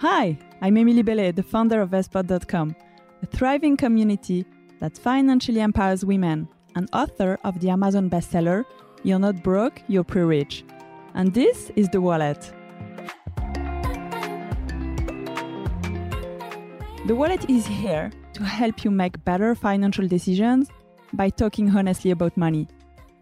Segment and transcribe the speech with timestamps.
[0.00, 2.74] Hi, I'm Emilie Bellet, the founder of Vestpod.com,
[3.22, 4.46] a thriving community
[4.80, 8.64] that financially empowers women and author of the Amazon bestseller,
[9.02, 10.64] You're Not Broke, You're Pre Rich.
[11.14, 12.50] And this is The Wallet.
[17.06, 20.70] The Wallet is here to help you make better financial decisions
[21.12, 22.68] by talking honestly about money.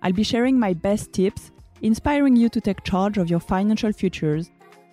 [0.02, 1.50] I'll be sharing my best tips,
[1.82, 4.50] inspiring you to take charge of your financial futures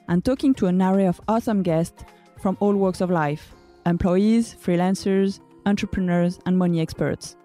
[0.08, 2.04] and talking to an array of awesome guests
[2.40, 3.54] from all walks of life
[3.86, 7.36] employees, freelancers, entrepreneurs, and money experts.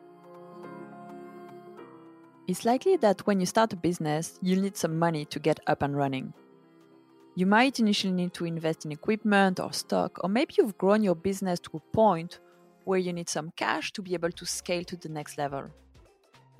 [2.48, 5.82] It's likely that when you start a business, you'll need some money to get up
[5.82, 6.32] and running.
[7.36, 11.14] You might initially need to invest in equipment or stock, or maybe you've grown your
[11.14, 12.40] business to a point
[12.84, 15.70] where you need some cash to be able to scale to the next level.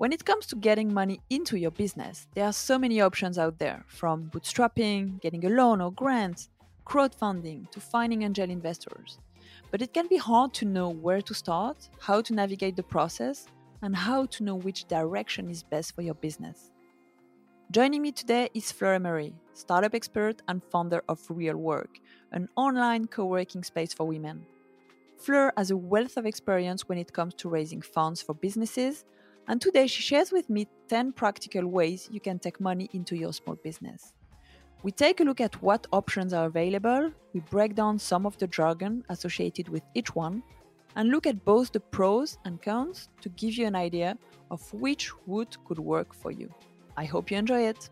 [0.01, 3.59] When it comes to getting money into your business, there are so many options out
[3.59, 6.49] there from bootstrapping, getting a loan or grant,
[6.87, 9.19] crowdfunding, to finding angel investors.
[9.69, 13.45] But it can be hard to know where to start, how to navigate the process,
[13.83, 16.71] and how to know which direction is best for your business.
[17.69, 21.99] Joining me today is Fleur Emery, startup expert and founder of Real Work,
[22.31, 24.47] an online co working space for women.
[25.17, 29.05] Fleur has a wealth of experience when it comes to raising funds for businesses
[29.51, 33.33] and today she shares with me 10 practical ways you can take money into your
[33.33, 34.13] small business.
[34.81, 38.47] We take a look at what options are available, we break down some of the
[38.47, 40.41] jargon associated with each one,
[40.95, 44.17] and look at both the pros and cons to give you an idea
[44.49, 46.49] of which route could work for you.
[46.95, 47.89] I hope you enjoy it.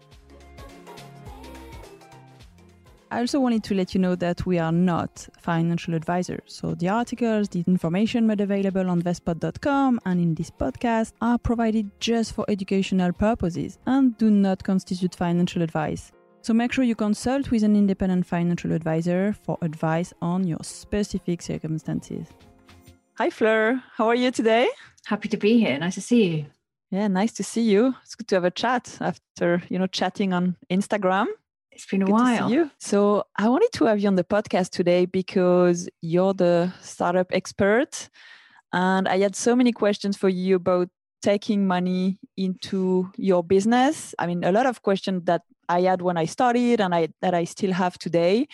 [3.12, 6.42] I also wanted to let you know that we are not financial advisors.
[6.46, 11.90] So the articles, the information made available on vestpod.com and in this podcast are provided
[12.00, 16.12] just for educational purposes and do not constitute financial advice.
[16.44, 21.42] So make sure you consult with an independent financial advisor for advice on your specific
[21.42, 22.28] circumstances.
[23.18, 24.70] Hi Fleur, how are you today?
[25.06, 25.80] Happy to be here.
[25.80, 26.46] Nice to see you.
[26.92, 27.96] Yeah, nice to see you.
[28.04, 31.26] It's good to have a chat after, you know, chatting on Instagram.
[31.80, 32.52] It's been a Good while.
[32.52, 32.70] you.
[32.78, 38.10] So I wanted to have you on the podcast today because you're the startup expert.
[38.74, 40.90] And I had so many questions for you about
[41.22, 44.14] taking money into your business.
[44.20, 47.34] I mean, a lot of questions that I had when I started and I that
[47.34, 48.50] I still have today.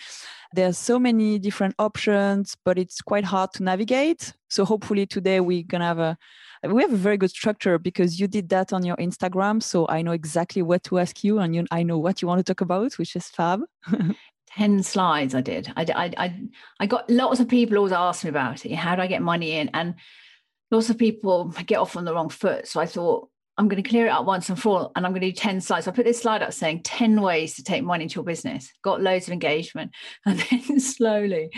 [0.52, 4.32] There's so many different options, but it's quite hard to navigate.
[4.48, 6.18] So hopefully today we're gonna have a
[6.68, 9.62] we have a very good structure because you did that on your Instagram.
[9.62, 12.38] So I know exactly what to ask you and you, I know what you want
[12.38, 13.60] to talk about, which is fab.
[14.56, 15.70] 10 slides I did.
[15.76, 16.40] I, I, I,
[16.80, 18.74] I got lots of people always ask me about it.
[18.74, 19.68] How do I get money in?
[19.74, 19.96] And
[20.70, 22.66] lots of people get off on the wrong foot.
[22.66, 23.28] So I thought,
[23.58, 25.36] I'm going to clear it up once and for all, and I'm going to do
[25.36, 25.88] 10 slides.
[25.88, 28.70] I put this slide up saying 10 ways to take money into your business.
[28.82, 29.92] Got loads of engagement.
[30.26, 31.50] And then slowly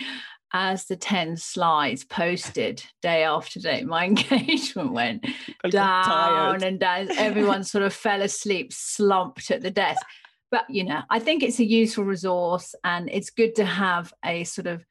[0.53, 5.27] as the 10 slides posted day after day, my engagement went
[5.69, 7.11] down and down.
[7.19, 10.01] Everyone sort of fell asleep, slumped at the desk.
[10.51, 14.45] But, you know, I think it's a useful resource and it's good to have a
[14.45, 14.85] sort of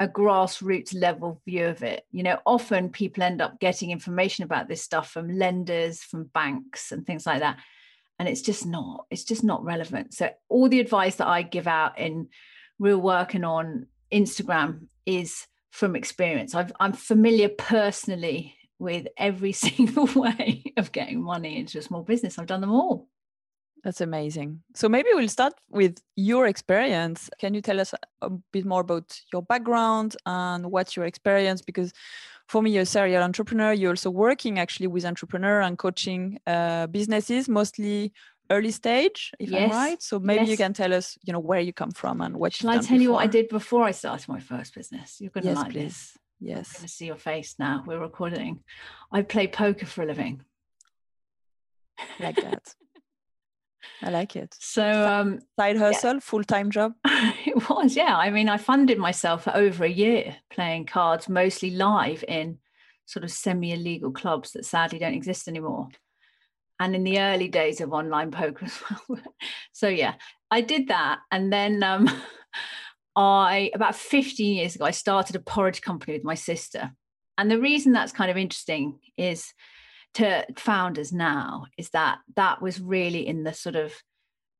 [0.00, 2.06] a grassroots level view of it.
[2.10, 6.90] You know, often people end up getting information about this stuff from lenders, from banks,
[6.90, 7.58] and things like that.
[8.18, 10.14] And it's just not, it's just not relevant.
[10.14, 12.28] So, all the advice that I give out in
[12.78, 16.54] real work and on Instagram is from experience.
[16.54, 22.38] i am familiar personally with every single way of getting money into a small business.
[22.38, 23.06] I've done them all.
[23.82, 24.62] That's amazing.
[24.74, 27.30] So maybe we'll start with your experience.
[27.38, 31.62] Can you tell us a bit more about your background and what's your experience?
[31.62, 31.92] Because
[32.46, 33.72] for me, you're a serial entrepreneur.
[33.72, 38.12] You're also working actually with entrepreneur and coaching uh, businesses, mostly
[38.50, 39.70] early stage, if yes.
[39.70, 40.02] I'm right.
[40.02, 40.50] So maybe yes.
[40.50, 42.52] you can tell us, you know, where you come from and what.
[42.52, 42.96] Shall I tell before.
[42.98, 45.20] you what I did before I started my first business?
[45.20, 45.84] You're going to yes, like please.
[45.84, 46.18] this.
[46.40, 46.68] Yes.
[46.74, 47.84] I'm going to see your face now.
[47.86, 48.60] We're recording.
[49.12, 50.42] I play poker for a living.
[52.18, 52.74] like that.
[54.02, 54.56] I like it.
[54.58, 56.20] So um, side hustle, yeah.
[56.20, 56.94] full time job.
[57.04, 58.16] it was, yeah.
[58.16, 62.58] I mean, I funded myself for over a year playing cards, mostly live in
[63.06, 65.88] sort of semi illegal clubs that sadly don't exist anymore
[66.80, 69.20] and in the early days of online poker as well.
[69.72, 70.14] so yeah,
[70.50, 72.10] I did that, and then um,
[73.16, 76.90] I about 15 years ago I started a porridge company with my sister,
[77.38, 79.52] and the reason that's kind of interesting is
[80.14, 83.92] to founders now is that that was really in the sort of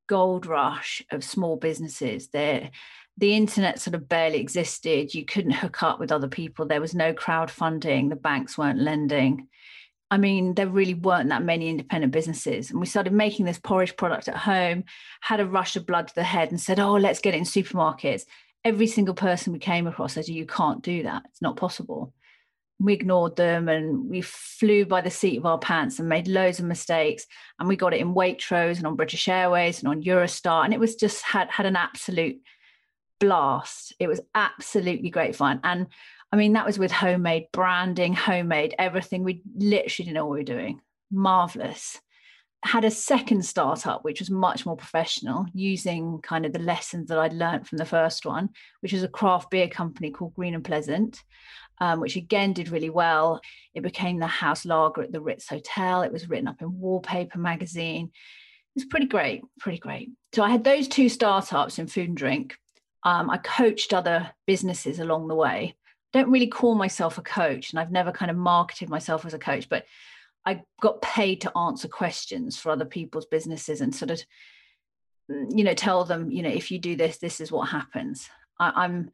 [0.09, 2.71] gold rush of small businesses there
[3.17, 6.95] the internet sort of barely existed you couldn't hook up with other people there was
[6.95, 9.49] no crowdfunding the banks weren't lending
[10.11, 12.71] I mean, there really weren't that many independent businesses.
[12.71, 14.85] And we started making this porridge product at home,
[15.21, 17.45] had a rush of blood to the head, and said, Oh, let's get it in
[17.45, 18.25] supermarkets.
[18.65, 21.23] Every single person we came across said, You can't do that.
[21.29, 22.13] It's not possible.
[22.81, 26.59] We ignored them and we flew by the seat of our pants and made loads
[26.59, 27.27] of mistakes.
[27.59, 30.65] And we got it in Waitrose and on British Airways and on Eurostar.
[30.65, 32.41] And it was just had had an absolute
[33.19, 33.93] blast.
[34.01, 35.61] It was absolutely great fun.
[35.63, 35.89] And
[36.33, 39.25] I mean, that was with homemade branding, homemade everything.
[39.25, 40.81] We literally didn't know what we were doing.
[41.11, 42.01] Marvelous.
[42.63, 47.19] Had a second startup, which was much more professional, using kind of the lessons that
[47.19, 48.51] I'd learned from the first one,
[48.81, 51.23] which was a craft beer company called Green and Pleasant,
[51.81, 53.41] um, which again did really well.
[53.75, 56.03] It became the house lager at the Ritz Hotel.
[56.03, 58.07] It was written up in Wallpaper magazine.
[58.07, 60.11] It was pretty great, pretty great.
[60.35, 62.57] So I had those two startups in food and drink.
[63.03, 65.75] Um, I coached other businesses along the way
[66.13, 69.39] don't really call myself a coach and I've never kind of marketed myself as a
[69.39, 69.85] coach, but
[70.45, 74.21] I got paid to answer questions for other people's businesses and sort of,
[75.31, 78.29] mm, you know, tell them, you know, if you do this, this is what happens.
[78.59, 79.11] I, I'm,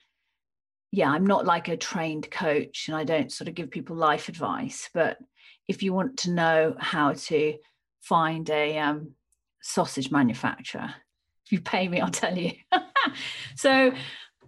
[0.93, 4.29] yeah, I'm not like a trained coach and I don't sort of give people life
[4.29, 5.19] advice, but
[5.69, 7.55] if you want to know how to
[8.01, 9.13] find a um,
[9.61, 10.95] sausage manufacturer,
[11.45, 12.53] if you pay me, I'll tell you.
[13.57, 13.93] so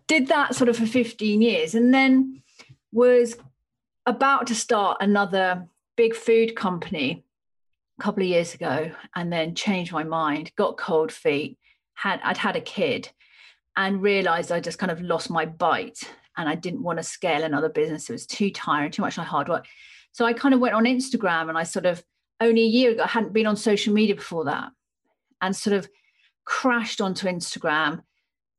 [0.07, 2.43] did that sort of for 15 years and then
[2.93, 3.37] was
[4.07, 7.25] about to start another big food company
[7.99, 11.59] a couple of years ago and then changed my mind got cold feet
[11.95, 13.11] had i'd had a kid
[13.77, 16.01] and realized i just kind of lost my bite
[16.39, 19.49] and i didn't want to scale another business it was too tiring too much hard
[19.49, 19.67] work
[20.13, 22.03] so i kind of went on instagram and i sort of
[22.41, 24.71] only a year ago i hadn't been on social media before that
[25.43, 25.89] and sort of
[26.47, 28.01] crashed onto instagram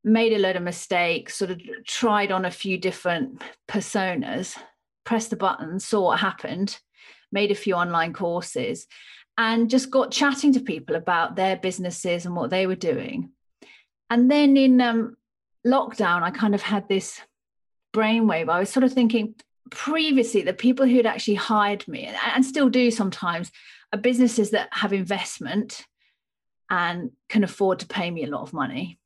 [0.04, 4.58] made a load of mistakes, sort of tried on a few different personas,
[5.04, 6.80] pressed the button, saw what happened,
[7.32, 8.88] made a few online courses,
[9.38, 13.32] and just got chatting to people about their businesses and what they were doing.
[14.10, 15.18] And then in um,
[15.66, 17.20] lockdown, I kind of had this
[17.94, 18.50] brainwave.
[18.50, 19.36] I was sort of thinking
[19.72, 23.52] previously the people who'd actually hired me and, and still do sometimes
[23.94, 25.86] are businesses that have investment
[26.70, 29.00] and can afford to pay me a lot of money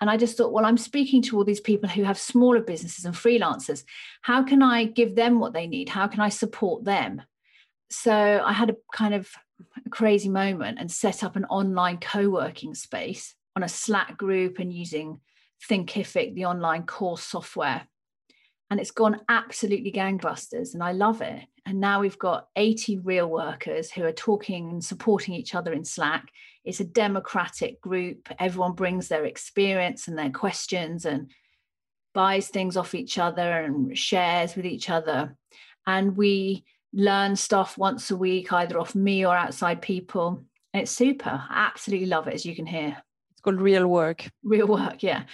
[0.00, 3.04] and I just thought, well, I'm speaking to all these people who have smaller businesses
[3.04, 3.84] and freelancers.
[4.22, 5.90] How can I give them what they need?
[5.90, 7.22] How can I support them?
[7.90, 9.28] So I had a kind of
[9.84, 14.58] a crazy moment and set up an online co working space on a Slack group
[14.58, 15.20] and using
[15.68, 17.86] Thinkific, the online course software.
[18.70, 21.42] And it's gone absolutely gangbusters and I love it.
[21.66, 25.84] And now we've got 80 real workers who are talking and supporting each other in
[25.84, 26.30] Slack
[26.64, 28.28] it's a democratic group.
[28.38, 31.30] Everyone brings their experience and their questions and
[32.12, 35.36] buys things off each other and shares with each other.
[35.86, 40.44] And we learn stuff once a week, either off me or outside people.
[40.72, 41.30] And it's super.
[41.30, 42.96] I absolutely love it, as you can hear.
[43.32, 44.28] It's called Real Work.
[44.42, 45.24] Real Work, yeah.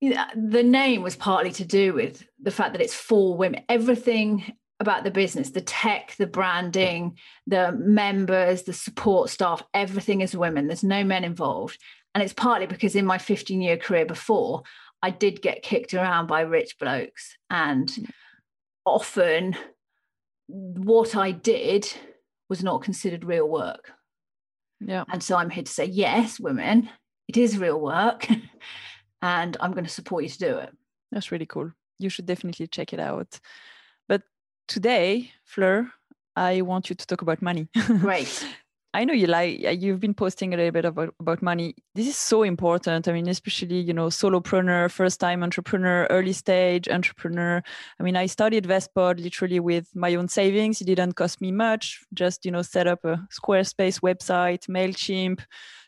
[0.00, 3.64] The name was partly to do with the fact that it's for women.
[3.68, 10.36] Everything about the business the tech the branding the members the support staff everything is
[10.36, 10.66] women.
[10.66, 11.78] There's no men involved.
[12.14, 14.62] And it's partly because in my 15 year career before
[15.02, 18.10] i did get kicked around by rich blokes and mm.
[18.84, 19.56] often
[20.46, 21.90] what i did
[22.50, 23.90] was not considered real work.
[24.80, 25.04] Yeah.
[25.10, 26.90] And so i'm here to say yes women
[27.28, 28.26] it is real work
[29.24, 30.70] and i'm going to support you to do it
[31.10, 33.40] that's really cool you should definitely check it out
[34.08, 34.22] But
[34.68, 35.90] today, Fleur,
[36.36, 37.68] I want you to talk about money.
[38.00, 38.46] Great.
[38.94, 41.74] I know you like you've been posting a little bit about, about money.
[41.96, 43.08] This is so important.
[43.08, 47.60] I mean, especially you know, solopreneur, first time entrepreneur, early stage entrepreneur.
[47.98, 50.80] I mean, I started Vestpod literally with my own savings.
[50.80, 52.04] It didn't cost me much.
[52.14, 55.40] Just you know, set up a Squarespace website, Mailchimp,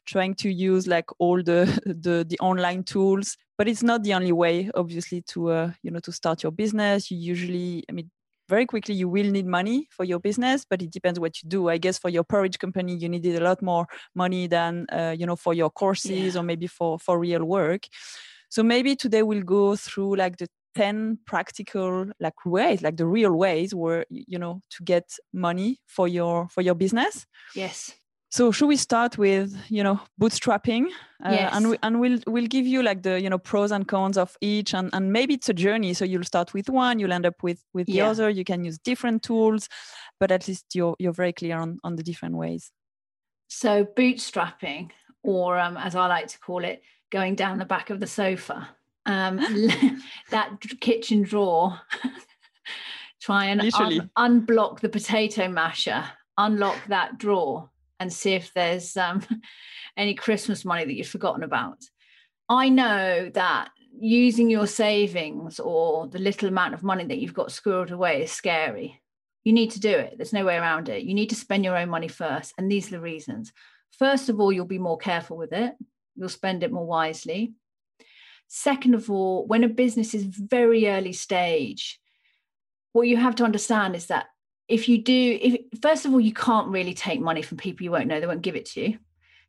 [0.04, 3.36] trying to use like all the the, the online tools.
[3.56, 7.12] But it's not the only way, obviously, to uh, you know to start your business.
[7.12, 8.10] You usually, I mean,
[8.48, 11.68] very quickly you will need money for your business but it depends what you do.
[11.68, 15.26] I guess for your porridge company you needed a lot more money than uh, you
[15.26, 16.40] know for your courses yeah.
[16.40, 17.86] or maybe for for real work.
[18.48, 23.32] So maybe today we'll go through like the 10 practical like ways like the real
[23.32, 27.26] ways where you know to get money for your for your business.
[27.54, 27.94] Yes
[28.28, 30.86] so should we start with you know bootstrapping?
[31.24, 31.52] Uh, yes.
[31.54, 34.36] and we, and we'll we'll give you like the you know pros and cons of
[34.40, 35.94] each and, and maybe it's a journey.
[35.94, 38.10] So you'll start with one you'll end up with with the yeah.
[38.10, 38.28] other.
[38.28, 39.68] You can use different tools
[40.18, 42.72] but at least you're you're very clear on on the different ways.
[43.48, 44.90] So bootstrapping
[45.22, 48.68] or um, as i like to call it going down the back of the sofa.
[49.06, 49.36] Um,
[50.30, 51.80] that kitchen drawer.
[53.20, 56.04] Try and un- unblock the potato masher.
[56.38, 59.22] Unlock that drawer and see if there's um,
[59.96, 61.78] any Christmas money that you've forgotten about.
[62.48, 67.48] I know that using your savings or the little amount of money that you've got
[67.48, 69.00] squirreled away is scary.
[69.44, 70.14] You need to do it.
[70.16, 71.04] There's no way around it.
[71.04, 72.52] You need to spend your own money first.
[72.58, 73.52] And these are the reasons.
[73.98, 75.74] First of all, you'll be more careful with it,
[76.14, 77.54] you'll spend it more wisely.
[78.48, 81.98] Second of all, when a business is very early stage,
[82.92, 84.26] what you have to understand is that
[84.68, 87.90] if you do, if first of all, you can't really take money from people you
[87.90, 88.98] won't know, they won't give it to you.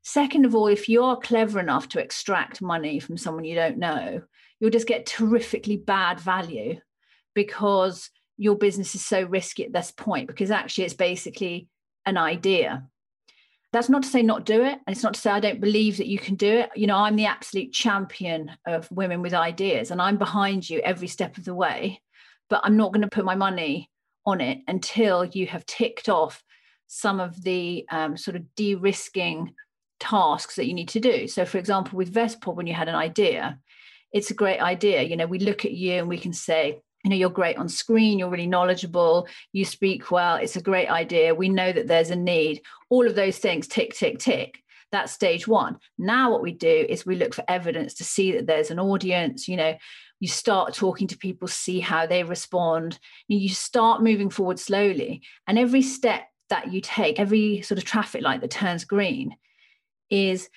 [0.04, 4.22] Second of all, if you're clever enough to extract money from someone you don't know,
[4.60, 6.80] you'll just get terrifically bad value
[7.34, 11.68] because your business is so risky at this point, because actually it's basically
[12.06, 12.88] an idea.
[13.74, 14.80] That's not to say not do it.
[14.86, 16.70] And it's not to say I don't believe that you can do it.
[16.76, 21.08] You know, I'm the absolute champion of women with ideas and I'm behind you every
[21.08, 22.02] step of the way,
[22.50, 23.90] but I'm not going to put my money
[24.28, 26.44] on it until you have ticked off
[26.86, 29.54] some of the um, sort of de risking
[30.00, 31.28] tasks that you need to do.
[31.28, 33.58] So, for example, with Vestpod, when you had an idea,
[34.12, 35.02] it's a great idea.
[35.02, 37.70] You know, we look at you and we can say, you know, you're great on
[37.70, 41.34] screen, you're really knowledgeable, you speak well, it's a great idea.
[41.34, 42.62] We know that there's a need.
[42.90, 44.60] All of those things tick, tick, tick.
[44.92, 45.78] That's stage one.
[45.98, 49.48] Now, what we do is we look for evidence to see that there's an audience,
[49.48, 49.76] you know,
[50.20, 53.00] you start talking to people, see how they respond.
[53.28, 55.22] You start moving forward slowly.
[55.48, 59.36] And every step that you take, every sort of traffic light that turns green,
[60.10, 60.50] is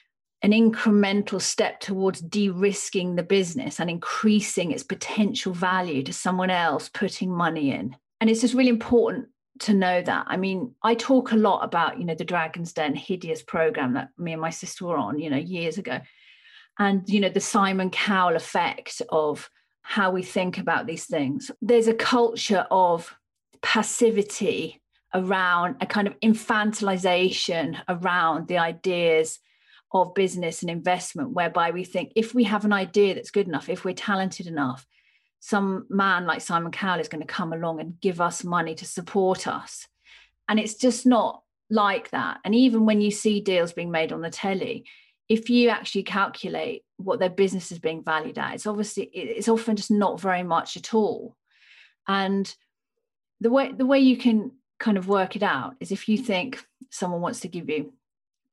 [0.42, 6.88] an incremental step towards de-risking the business and increasing its potential value to someone else
[6.88, 11.32] putting money in and it's just really important to know that i mean i talk
[11.32, 14.86] a lot about you know the dragon's den hideous program that me and my sister
[14.86, 16.00] were on you know years ago
[16.80, 19.48] and you know the simon cowell effect of
[19.82, 23.14] how we think about these things there's a culture of
[23.62, 24.80] passivity
[25.14, 29.38] around a kind of infantilization around the ideas
[29.92, 33.68] of business and investment, whereby we think if we have an idea that's good enough,
[33.68, 34.86] if we're talented enough,
[35.40, 38.84] some man like Simon Cowell is going to come along and give us money to
[38.84, 39.88] support us.
[40.48, 42.38] And it's just not like that.
[42.44, 44.84] And even when you see deals being made on the telly,
[45.30, 49.76] if you actually calculate what their business is being valued at, it's obviously it's often
[49.76, 51.36] just not very much at all.
[52.08, 52.52] And
[53.40, 56.64] the way the way you can kind of work it out is if you think
[56.90, 57.92] someone wants to give you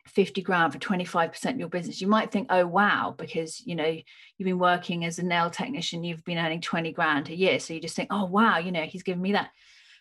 [0.06, 3.86] 50 grand for 25% of your business you might think oh wow because you know
[3.86, 7.74] you've been working as a nail technician you've been earning 20 grand a year so
[7.74, 9.50] you just think oh wow you know he's giving me that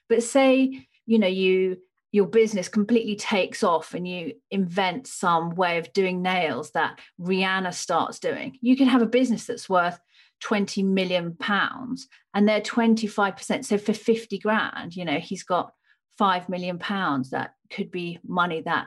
[0.09, 1.79] but say you know you
[2.17, 7.73] your business completely takes off and you invent some way of doing nails that Rihanna
[7.75, 8.59] starts doing.
[8.61, 9.99] You can have a business that's worth
[10.41, 15.73] 20 million pounds and they're 25% so for 50 grand you know he's got
[16.19, 18.87] 5 million pounds that could be money that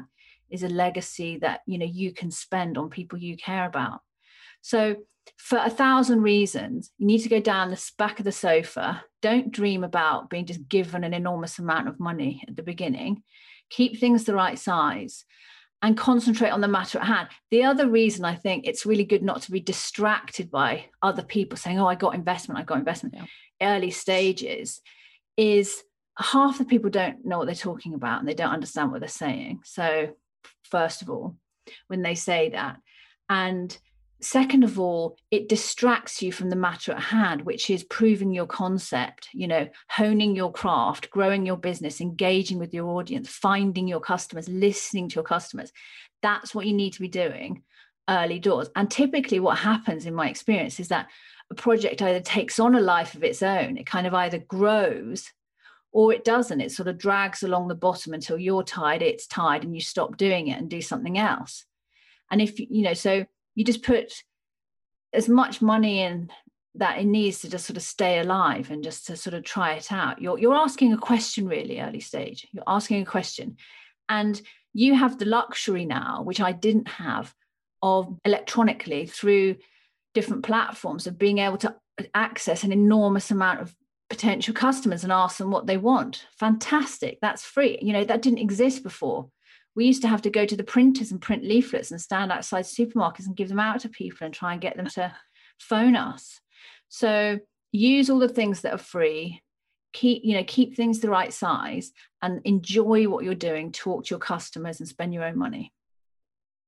[0.50, 4.02] is a legacy that you know you can spend on people you care about.
[4.62, 4.98] So
[5.38, 9.52] for a thousand reasons you need to go down the back of the sofa don't
[9.52, 13.22] dream about being just given an enormous amount of money at the beginning
[13.70, 15.26] keep things the right size
[15.82, 19.24] and concentrate on the matter at hand the other reason i think it's really good
[19.24, 23.16] not to be distracted by other people saying oh i got investment i got investment
[23.16, 23.76] yeah.
[23.76, 24.82] early stages
[25.38, 25.84] is
[26.18, 29.08] half the people don't know what they're talking about and they don't understand what they're
[29.08, 30.10] saying so
[30.70, 31.36] first of all,
[31.88, 32.78] when they say that.
[33.30, 33.76] And
[34.22, 38.46] second of all, it distracts you from the matter at hand, which is proving your
[38.46, 44.02] concept, you know, honing your craft, growing your business, engaging with your audience, finding your
[44.02, 45.72] customers, listening to your customers.
[46.22, 47.64] That's what you need to be doing
[48.10, 48.70] early doors.
[48.76, 51.08] And typically, what happens in my experience is that
[51.52, 55.32] a project either takes on a life of its own, it kind of either grows
[55.92, 59.64] or it doesn't it sort of drags along the bottom until you're tired it's tired
[59.64, 61.66] and you stop doing it and do something else
[62.30, 64.24] and if you know so you just put
[65.14, 66.30] as much money in
[66.76, 69.74] that it needs to just sort of stay alive and just to sort of try
[69.74, 73.58] it out you're, you're asking a question really early stage you're asking a question
[74.08, 74.42] and
[74.74, 77.34] you have the luxury now which i didn't have
[77.82, 79.56] of electronically through
[80.14, 81.76] different platforms of being able to
[82.14, 83.76] access an enormous amount of
[84.10, 86.26] potential customers and ask them what they want.
[86.40, 87.20] Fantastic.
[87.22, 87.78] That's free.
[87.82, 89.30] You know, that didn't exist before.
[89.76, 92.66] We used to have to go to the printers and print leaflets and stand outside
[92.66, 95.14] supermarkets and give them out to people and try and get them to
[95.60, 96.40] phone us.
[96.90, 97.40] So
[97.72, 99.42] use all the things that are free.
[99.94, 103.72] Keep, you know, keep things the right size and enjoy what you're doing.
[103.72, 105.74] Talk to your customers and spend your own money.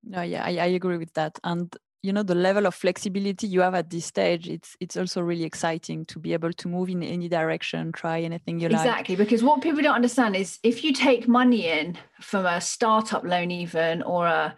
[0.03, 1.37] No, yeah, I, I agree with that.
[1.43, 5.21] And you know the level of flexibility you have at this stage it's it's also
[5.21, 8.99] really exciting to be able to move in any direction try anything you exactly, like.
[8.99, 13.23] Exactly because what people don't understand is if you take money in from a startup
[13.23, 14.57] loan even or a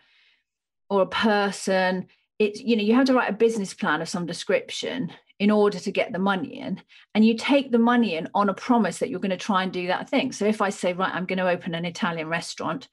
[0.90, 2.08] or a person
[2.40, 5.80] it's you know you have to write a business plan of some description in order
[5.80, 6.82] to get the money in
[7.14, 9.74] and you take the money in on a promise that you're going to try and
[9.74, 10.32] do that thing.
[10.32, 12.88] So if i say right i'm going to open an italian restaurant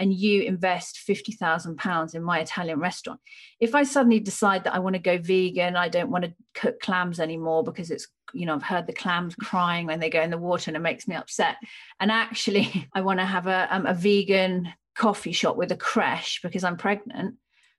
[0.00, 3.20] and you invest 50,000 pounds in my Italian restaurant.
[3.60, 6.80] If I suddenly decide that I want to go vegan, I don't want to cook
[6.80, 10.30] clams anymore because it's, you know, I've heard the clams crying when they go in
[10.30, 11.56] the water and it makes me upset.
[12.00, 16.40] And actually, I want to have a, um, a vegan coffee shop with a creche
[16.42, 17.36] because I'm pregnant.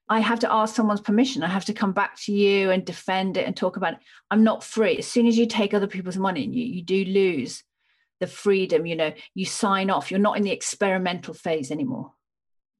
[0.07, 1.41] I have to ask someone's permission.
[1.41, 3.99] I have to come back to you and defend it and talk about it.
[4.29, 4.97] I'm not free.
[4.99, 7.63] As soon as you take other people's money, you, you do lose
[8.21, 12.13] the freedom you know you sign off you're not in the experimental phase anymore.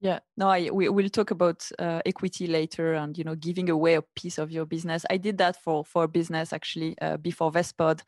[0.00, 3.94] Yeah no i we will talk about uh, equity later and you know giving away
[3.94, 5.04] a piece of your business.
[5.10, 8.00] I did that for for business actually uh, before Vestpod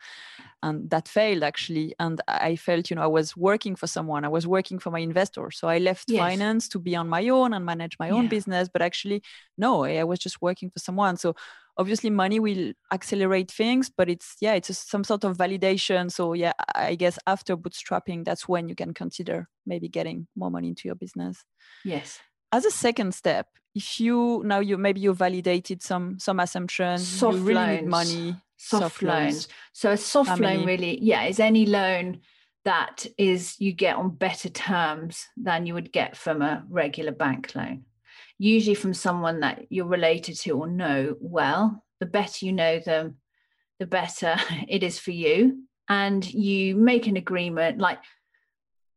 [0.62, 1.94] and that failed actually.
[1.98, 5.00] And i felt you know i was working for someone i was working for my
[5.00, 5.50] investor.
[5.52, 6.18] So i left yes.
[6.18, 9.22] finance to be on my own and manage my own business but actually
[9.56, 11.16] no i was just working for someone.
[11.16, 11.34] So
[11.76, 16.52] obviously money will accelerate things but it's yeah it's some sort of validation so yeah
[16.74, 20.94] i guess after bootstrapping that's when you can consider maybe getting more money into your
[20.94, 21.44] business
[21.84, 22.20] yes
[22.52, 27.38] as a second step if you now you maybe you validated some some assumptions soft
[27.38, 27.80] you really loans.
[27.80, 29.22] need money soft, soft loans.
[29.34, 29.48] loans.
[29.72, 32.20] so a soft loan really yeah is any loan
[32.64, 37.54] that is you get on better terms than you would get from a regular bank
[37.54, 37.84] loan
[38.38, 41.84] usually from someone that you're related to or know well.
[42.00, 43.16] The better you know them,
[43.78, 44.36] the better
[44.68, 45.64] it is for you.
[45.88, 47.78] And you make an agreement.
[47.78, 47.98] Like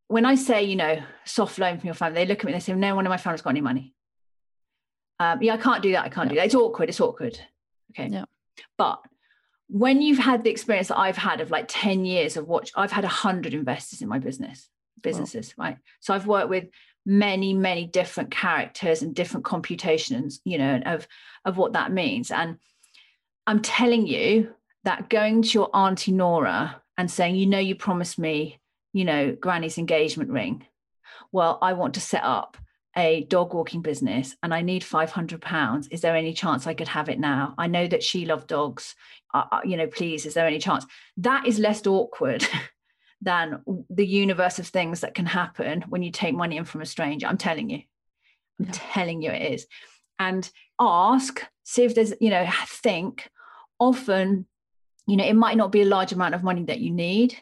[0.08, 2.62] when I say, you know, soft loan from your family, they look at me and
[2.62, 3.94] they say, no one in my family's got any money.
[5.20, 6.06] Um, yeah, I can't do that.
[6.06, 6.30] I can't yeah.
[6.30, 6.46] do that.
[6.46, 6.90] It's awkward.
[6.90, 7.40] It's awkward.
[7.92, 8.10] Okay.
[8.12, 8.26] Yeah.
[8.78, 9.00] But
[9.68, 12.92] when you've had the experience that I've had of like 10 years of watch, I've
[12.92, 14.70] had a hundred investors in my business,
[15.02, 15.78] businesses, right?
[16.00, 16.66] So I've worked with
[17.08, 21.08] many many different characters and different computations you know of
[21.46, 22.30] of what that means.
[22.32, 22.58] And
[23.48, 28.20] i'm telling you that going to your auntie nora and saying you know you promised
[28.20, 28.60] me
[28.92, 30.66] you know granny's engagement ring.
[31.32, 32.58] Well i want to set up
[32.98, 35.88] a dog walking business and i need 500 pounds.
[35.88, 37.56] Is there any chance i could have it now?
[37.58, 38.96] I know that she loved dogs.
[39.34, 40.86] Uh, uh you know please is there any chance?
[41.16, 42.46] That is less awkward
[43.22, 46.86] than the universe of things that can happen when you take money in from a
[46.86, 47.28] stranger.
[47.28, 47.82] I'm telling you.
[48.60, 48.72] I'm yeah.
[48.74, 49.68] telling you it is.
[50.20, 50.50] And
[50.80, 53.30] ask, see if there's, you know, think.
[53.80, 54.48] Often,
[55.06, 57.38] you know, it might not be a large amount of money that you need.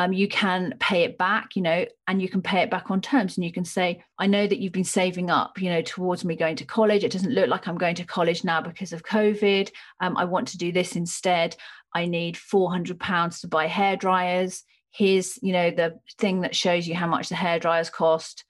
[0.00, 3.00] Um, you can pay it back, you know, and you can pay it back on
[3.00, 3.36] terms.
[3.36, 6.36] And you can say, I know that you've been saving up, you know, towards me
[6.36, 7.02] going to college.
[7.02, 9.70] It doesn't look like I'm going to college now because of COVID.
[10.00, 11.56] Um, I want to do this instead.
[11.94, 14.62] I need 400 pounds to buy hair dryers
[14.98, 18.44] here's you know the thing that shows you how much the hair dryers cost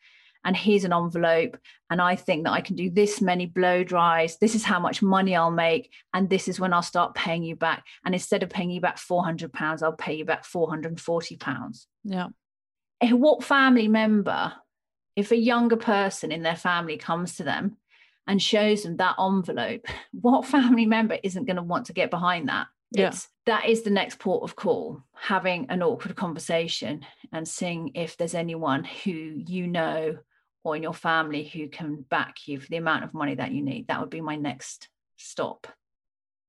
[0.45, 1.59] and here's an envelope
[1.91, 5.03] and i think that i can do this many blow dries this is how much
[5.03, 8.49] money i'll make and this is when i'll start paying you back and instead of
[8.49, 11.87] paying you back 400 pounds i'll pay you back 440 pounds.
[12.05, 12.29] Yeah.
[13.03, 14.55] What family member
[15.17, 17.77] if a younger person in their family comes to them
[18.27, 22.49] and shows them that envelope what family member isn't going to want to get behind
[22.49, 23.09] that yeah.
[23.09, 28.17] it's that is the next port of call having an awkward conversation and seeing if
[28.17, 30.17] there's anyone who you know
[30.65, 33.63] or in your family who can back you for the amount of money that you
[33.63, 33.89] need.
[33.89, 35.67] That would be my next stop.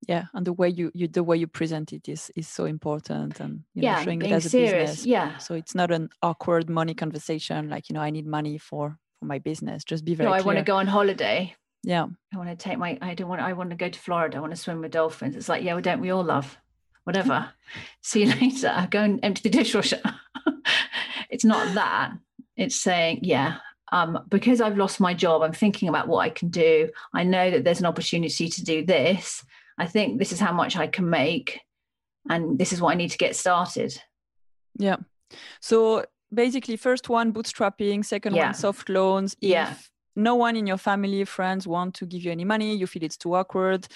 [0.07, 3.39] Yeah and the way you, you the way you present it is is so important
[3.41, 5.05] and yeah know, showing it as serious, a business.
[5.05, 5.37] yeah.
[5.37, 9.25] So it's not an awkward money conversation like you know i need money for for
[9.25, 9.83] my business.
[9.83, 12.07] Just be very no i want to go on holiday yeah.
[12.33, 14.39] I want to take my i don't want i want to go to florida i
[14.39, 15.35] want to swim with dolphins.
[15.35, 16.57] It's like yeah well don't we all love
[17.03, 17.49] whatever?
[18.01, 18.87] See you later.
[18.91, 20.01] Go and empty the dishwasher.
[21.31, 22.13] It's not that.
[22.57, 23.57] It's saying yeah
[23.91, 26.89] um, because i've lost my job i'm thinking about what i can do.
[27.13, 29.43] I know that there's an opportunity to do this.
[29.77, 31.61] I think this is how much i can make
[32.29, 34.01] and this is what i need to get started.
[34.77, 34.97] Yeah.
[35.61, 38.45] So basically first one bootstrapping second yeah.
[38.45, 39.73] one soft loans yeah
[40.15, 43.17] no one in your family, friends want to give you any money, you feel it's
[43.17, 43.87] too awkward.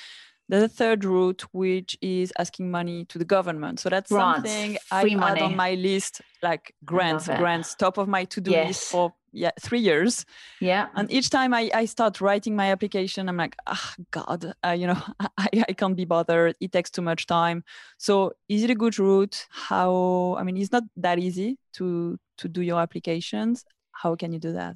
[0.49, 3.79] There's a third route, which is asking money to the government.
[3.79, 8.25] So that's grants, something I had on my list, like grants, grants, top of my
[8.25, 8.67] to-do yes.
[8.67, 10.25] list for yeah three years.
[10.59, 10.87] Yeah.
[10.95, 14.71] And each time I, I start writing my application, I'm like, ah, oh, God, uh,
[14.71, 15.01] you know,
[15.37, 16.55] I, I can't be bothered.
[16.59, 17.63] It takes too much time.
[17.97, 19.47] So is it a good route?
[19.49, 20.35] How?
[20.37, 23.63] I mean, it's not that easy to to do your applications.
[23.91, 24.75] How can you do that?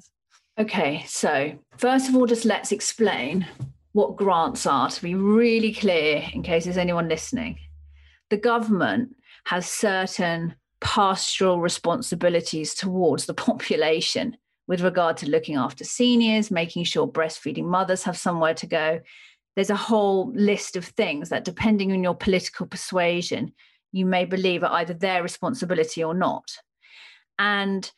[0.58, 3.46] Okay, so first of all, just let's explain
[3.92, 7.58] what grants are to be really clear in case there's anyone listening.
[8.30, 16.50] The government has certain pastoral responsibilities towards the population with regard to looking after seniors,
[16.50, 19.00] making sure breastfeeding mothers have somewhere to go.
[19.54, 23.52] There's a whole list of things that, depending on your political persuasion,
[23.92, 26.50] you may believe are either their responsibility or not.
[27.38, 27.90] And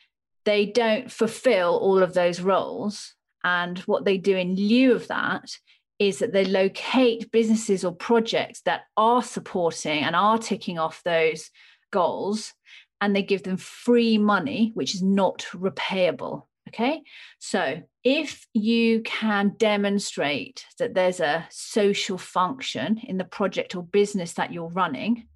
[0.45, 3.15] they don't fulfill all of those roles.
[3.45, 5.51] And what they do in lieu of that
[5.99, 11.51] is that they locate businesses or projects that are supporting and are ticking off those
[11.91, 12.55] goals
[13.01, 16.47] and they give them free money, which is not repayable.
[16.69, 17.03] Okay.
[17.39, 24.35] So if you can demonstrate that there's a social function in the project or business
[24.35, 25.27] that you're running,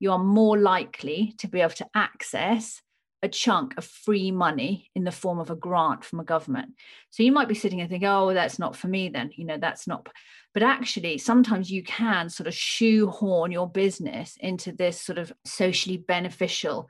[0.00, 2.82] you are more likely to be able to access
[3.22, 6.74] a chunk of free money in the form of a grant from a government.
[7.10, 9.58] So you might be sitting and thinking, oh, that's not for me then, you know,
[9.58, 10.08] that's not.
[10.54, 15.96] But actually, sometimes you can sort of shoehorn your business into this sort of socially
[15.96, 16.88] beneficial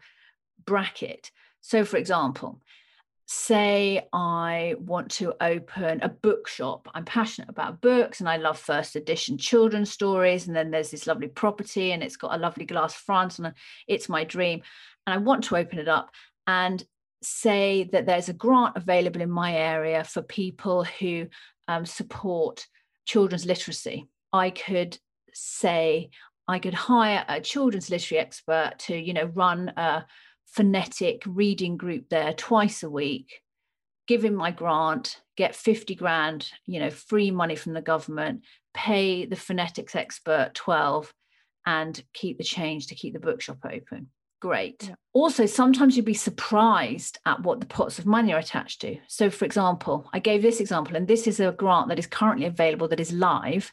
[0.65, 1.31] bracket.
[1.61, 2.61] So, for example,
[3.27, 6.89] say I want to open a bookshop.
[6.93, 10.47] I'm passionate about books and I love first edition children's stories.
[10.47, 13.55] And then there's this lovely property and it's got a lovely glass front and
[13.87, 14.63] it's my dream.
[15.07, 16.11] And I want to open it up
[16.47, 16.83] and
[17.23, 21.27] say that there's a grant available in my area for people who
[21.69, 22.67] um, support
[23.05, 24.09] children's literacy.
[24.33, 24.99] I could
[25.33, 26.11] say
[26.49, 30.05] I could hire a children's literary expert to, you know, run a
[30.47, 33.41] phonetic reading group there twice a week,
[34.07, 38.43] give him my grant, get 50 grand, you know, free money from the government,
[38.75, 41.13] pay the phonetics expert 12
[41.65, 44.09] and keep the change to keep the bookshop open.
[44.43, 44.89] Great.
[44.89, 44.97] Yeah.
[45.13, 48.99] Also, sometimes you'd be surprised at what the pots of money are attached to.
[49.07, 52.47] So, for example, I gave this example, and this is a grant that is currently
[52.47, 53.73] available that is live.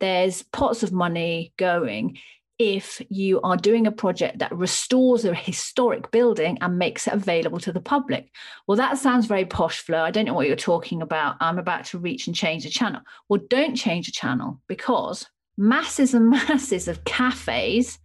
[0.00, 2.16] There's pots of money going
[2.58, 7.60] if you are doing a project that restores a historic building and makes it available
[7.60, 8.30] to the public.
[8.66, 10.02] Well, that sounds very posh, Flo.
[10.02, 11.36] I don't know what you're talking about.
[11.38, 13.02] I'm about to reach and change the channel.
[13.28, 15.26] Well, don't change the channel because
[15.58, 17.98] masses and masses of cafes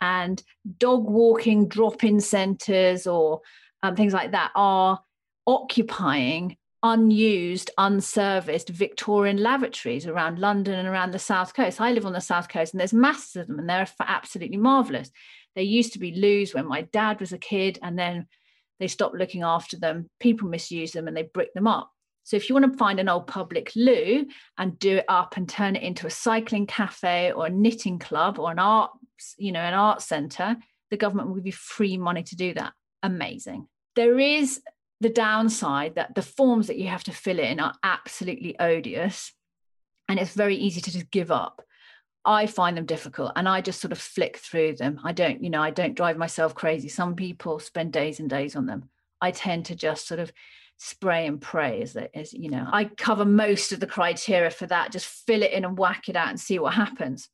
[0.00, 0.42] and
[0.78, 3.40] dog walking drop in centers or
[3.82, 5.00] um, things like that are
[5.46, 11.80] occupying unused, unserviced Victorian lavatories around London and around the South Coast.
[11.80, 15.10] I live on the South Coast and there's masses of them and they're absolutely marvelous.
[15.54, 18.26] They used to be loos when my dad was a kid and then
[18.80, 20.10] they stopped looking after them.
[20.18, 21.90] People misuse them and they brick them up.
[22.24, 24.26] So if you want to find an old public loo
[24.58, 28.38] and do it up and turn it into a cycling cafe or a knitting club
[28.38, 28.90] or an art,
[29.36, 30.56] you know, an art center,
[30.90, 32.72] the government will give you free money to do that.
[33.02, 33.68] Amazing.
[33.96, 34.60] There is
[35.00, 39.32] the downside that the forms that you have to fill in are absolutely odious
[40.08, 41.62] and it's very easy to just give up.
[42.24, 45.00] I find them difficult and i just sort of flick through them.
[45.02, 46.88] I don't you know i don't drive myself crazy.
[46.88, 48.90] Some people spend days and days on them.
[49.20, 50.32] I tend to just sort of
[50.78, 54.92] spray and pray as, as you know i cover most of the criteria for that.
[54.92, 57.28] Just fill it in and whack it out and see what happens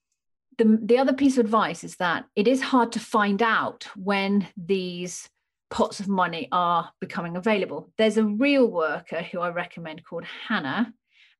[0.58, 4.46] the, the other piece of advice is that it is hard to find out when
[4.56, 5.28] these
[5.70, 7.90] pots of money are becoming available.
[7.96, 10.92] There's a real worker who I recommend called Hannah,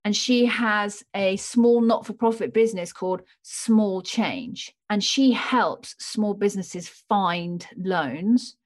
[0.05, 4.73] and she has a small not for profit business called Small Change.
[4.89, 8.57] And she helps small businesses find loans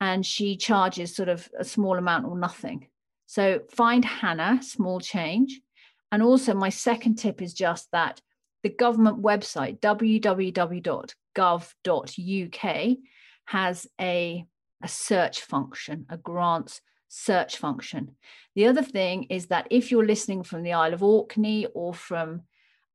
[0.00, 2.88] and she charges sort of a small amount or nothing.
[3.26, 5.60] So find Hannah, Small Change.
[6.12, 8.20] And also, my second tip is just that
[8.66, 10.96] the government website, www.gov.uk,
[13.44, 14.44] has a
[14.82, 18.16] a search function, a grants search function.
[18.56, 22.42] The other thing is that if you're listening from the Isle of Orkney or from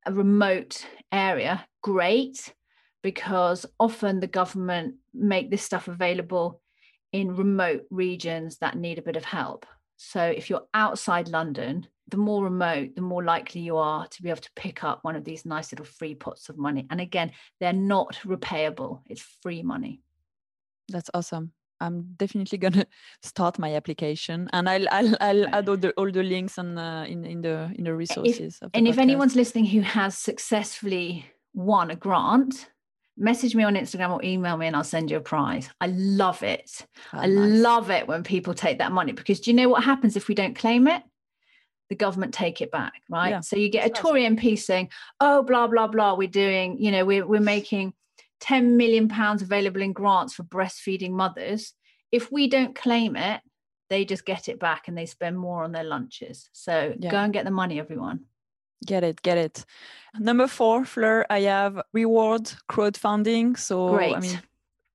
[0.05, 2.53] a remote area, great,
[3.01, 6.61] because often the government make this stuff available
[7.13, 9.65] in remote regions that need a bit of help.
[9.95, 14.29] So if you're outside London, the more remote, the more likely you are to be
[14.29, 16.85] able to pick up one of these nice little free pots of money.
[16.89, 20.01] And again, they're not repayable, it's free money.
[20.89, 21.53] That's awesome.
[21.79, 22.85] I'm definitely gonna
[23.23, 27.05] start my application, and I'll I'll, I'll add all the all the links and uh,
[27.07, 28.59] in in the in the resources.
[28.61, 28.89] If, and podcast.
[28.89, 32.69] if anyone's listening who has successfully won a grant,
[33.17, 35.69] message me on Instagram or email me, and I'll send you a prize.
[35.81, 36.85] I love it.
[37.13, 37.61] Oh, I nice.
[37.61, 40.35] love it when people take that money because do you know what happens if we
[40.35, 41.01] don't claim it?
[41.91, 43.29] The government take it back, right?
[43.29, 43.39] Yeah.
[43.41, 47.05] So you get a Tory MP saying, "Oh, blah blah blah, we're doing, you know,
[47.05, 47.93] we're we're making."
[48.39, 51.73] 10 million pounds available in grants for breastfeeding mothers
[52.11, 53.39] if we don't claim it
[53.91, 57.11] they just get it back and they spend more on their lunches so yeah.
[57.11, 58.21] go and get the money everyone
[58.85, 59.65] Get it, get it.
[60.17, 63.57] Number four, Fleur, I have reward crowdfunding.
[63.57, 64.15] So Great.
[64.15, 64.41] I mean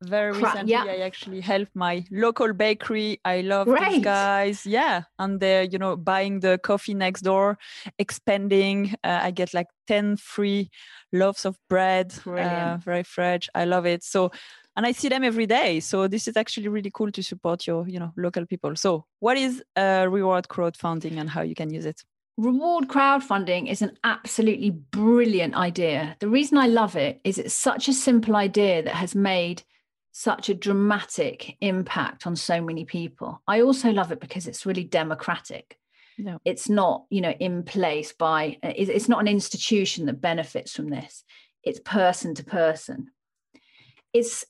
[0.03, 0.85] very Cra- recently yeah.
[0.85, 3.21] I actually helped my local bakery.
[3.25, 4.67] I love these guys.
[4.67, 5.03] Yeah.
[5.19, 7.59] And they're, you know, buying the coffee next door,
[7.99, 8.95] expanding.
[9.03, 10.71] Uh, I get like 10 free
[11.13, 12.15] loaves of bread.
[12.27, 13.49] Uh, very fresh.
[13.55, 14.05] I love it.
[14.05, 14.31] So
[14.77, 15.81] and I see them every day.
[15.81, 18.77] So this is actually really cool to support your, you know, local people.
[18.77, 22.03] So what is uh, reward crowdfunding and how you can use it?
[22.37, 26.17] Reward crowdfunding is an absolutely brilliant idea.
[26.19, 29.63] The reason I love it is it's such a simple idea that has made
[30.19, 33.43] such a dramatic impact on so many people.
[33.47, 35.77] I also love it because it's really democratic.
[36.17, 36.39] Yeah.
[36.43, 40.89] It's not, you know, in place by it's it's not an institution that benefits from
[40.89, 41.23] this.
[41.63, 43.09] It's person to person.
[44.15, 44.47] It's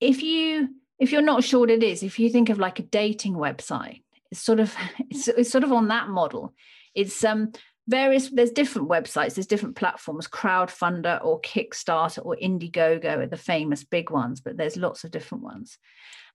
[0.00, 0.68] if you
[1.00, 4.02] if you're not sure what it is, if you think of like a dating website,
[4.30, 4.72] it's sort of
[5.10, 6.54] it's, it's sort of on that model.
[6.94, 7.50] It's um
[7.88, 13.84] various there's different websites, there's different platforms, crowdfunder or Kickstarter or Indiegogo are the famous
[13.84, 15.78] big ones, but there's lots of different ones.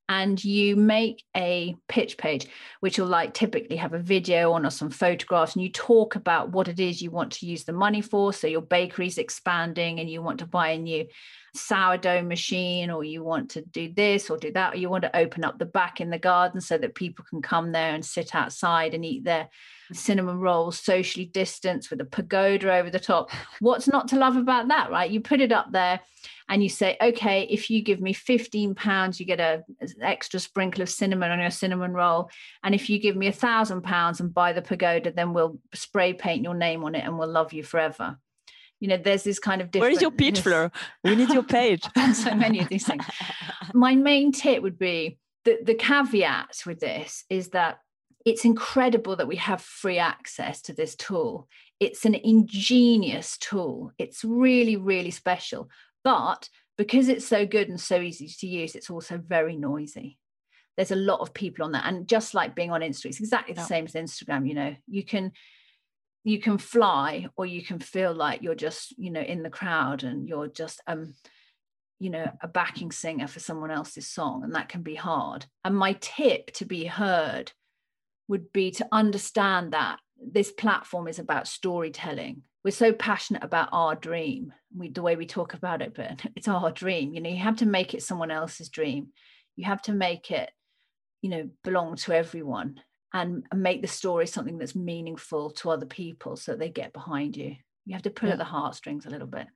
[0.08, 2.48] And you make a pitch page,
[2.80, 6.52] which will like typically have a video on or some photographs, and you talk about
[6.52, 8.32] what it is you want to use the money for.
[8.32, 11.08] So your bakery's expanding and you want to buy a new
[11.56, 15.18] sourdough machine or you want to do this or do that or you want to
[15.18, 18.36] open up the back in the garden so that people can come there and sit
[18.36, 19.50] outside and eat their
[19.94, 24.68] cinnamon rolls socially distanced with a pagoda over the top what's not to love about
[24.68, 26.00] that right you put it up there
[26.50, 30.40] and you say okay if you give me 15 pounds you get a an extra
[30.40, 32.30] sprinkle of cinnamon on your cinnamon roll
[32.64, 36.14] and if you give me a thousand pounds and buy the pagoda then we'll spray
[36.14, 38.18] paint your name on it and we'll love you forever
[38.80, 40.70] you know there's this kind of different Where is your pitch, Fleur?
[41.04, 41.82] We need your page.
[42.14, 43.06] so many of these things
[43.74, 47.80] my main tip would be that the caveat with this is that
[48.26, 51.48] it's incredible that we have free access to this tool.
[51.80, 53.92] It's an ingenious tool.
[54.00, 55.70] It's really, really special.
[56.06, 60.18] But because it's so good and so easy to use, it's also very noisy.
[60.78, 61.86] There's a lot of people on that.
[61.86, 63.66] And just like being on Instagram, it's exactly the Yeah.
[63.66, 65.34] same as Instagram, you know, you can
[66.24, 70.04] you can fly or you can feel like you're just, you know, in the crowd
[70.04, 71.16] and you're just um
[72.00, 75.76] you know a backing singer for someone else's song and that can be hard and
[75.76, 77.54] my tip to be heard
[78.28, 83.96] would be to understand that this platform is about storytelling we're so passionate about our
[83.96, 87.38] dream we, the way we talk about it but it's our dream you know you
[87.38, 89.10] have to make it someone else's dream
[89.56, 90.50] you have to make it
[91.22, 92.82] you know belong to everyone
[93.14, 97.38] and, and make the story something that's meaningful to other people so they get behind
[97.38, 98.34] you you have to pull Yeah.
[98.34, 99.48] at the heartstrings a little bit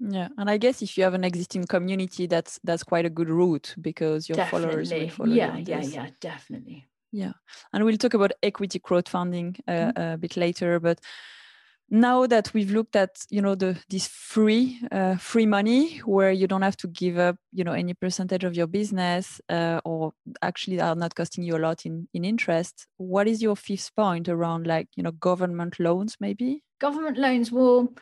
[0.00, 3.30] Yeah, and I guess if you have an existing community, that's that's quite a good
[3.30, 5.94] route because your followers will follow yeah you yeah this.
[5.94, 7.32] yeah definitely Yeah.
[7.72, 10.14] And we'll talk about equity crowdfunding uh, Mm-hmm.
[10.14, 10.78] a bit later.
[10.80, 10.98] But
[11.90, 16.46] now that we've looked at you know the this free uh, free money where you
[16.46, 20.80] don't have to give up you know any percentage of your business uh, or actually
[20.80, 22.86] are not costing you a lot in in interest.
[22.96, 26.62] What is your fifth point around like you know government loans maybe?
[26.78, 27.92] government loans well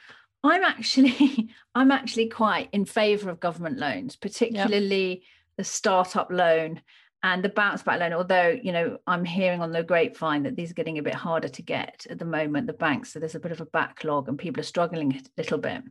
[0.45, 5.23] i'm actually i'm actually quite in favor of government loans particularly
[5.57, 6.81] the startup loan
[7.27, 10.71] and the bounce back loan although you know i'm hearing on the grapevine that these
[10.71, 13.41] are getting a bit harder to get at the moment the banks so there's a
[13.41, 15.83] bit of a backlog and people are struggling a little bit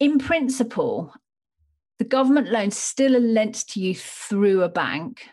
[0.00, 1.14] in principle
[1.98, 5.28] the government loans still are lent to you through a bank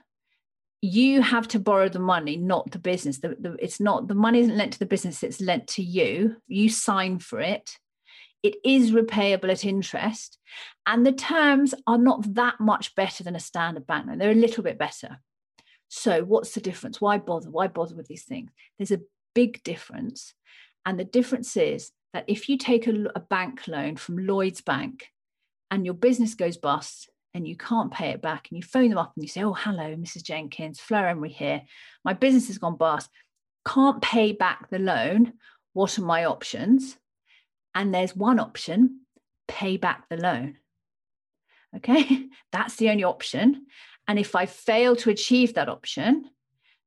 [0.81, 3.17] you have to borrow the money, not the business.
[3.17, 6.37] The, the, it's not the money isn't lent to the business, it's lent to you.
[6.47, 7.79] You sign for it.
[8.47, 10.37] It is repayable at interest.
[10.85, 14.19] And the terms are not that much better than a standard bank loan.
[14.19, 15.19] They're a little bit better.
[15.89, 17.01] So, what's the difference?
[17.01, 17.51] Why bother?
[17.51, 18.51] Why bother with these things?
[18.77, 19.01] There's a
[19.35, 20.33] big difference.
[20.85, 25.07] And the difference is that if you take a, a bank loan from Lloyds Bank
[25.69, 28.97] and your business goes bust, and you can't pay it back and you phone them
[28.97, 30.23] up and you say, Oh, hello, Mrs.
[30.23, 31.63] Jenkins, Fleur Emery here.
[32.05, 33.09] My business has gone bust.
[33.67, 35.33] Can't pay back the loan.
[35.73, 36.97] What are my options?
[37.77, 39.01] And there's one option
[39.47, 40.57] pay back the loan.
[41.75, 43.67] Okay, that's the only option.
[44.07, 46.25] And if I fail to achieve that option,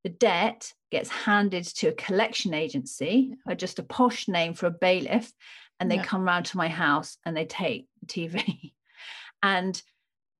[0.02, 4.70] the debt gets handed to a collection agency, or just a posh name for a
[4.72, 5.32] bailiff,
[5.78, 6.02] and they Yeah.
[6.04, 8.72] come round to my house and they take the TV.
[9.42, 9.80] and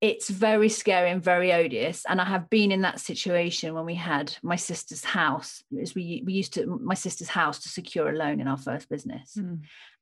[0.01, 2.05] it's very scary and very odious.
[2.09, 5.63] And I have been in that situation when we had my sister's house.
[5.81, 8.89] As we we used to my sister's house to secure a loan in our first
[8.89, 9.37] business.
[9.39, 9.61] Mm.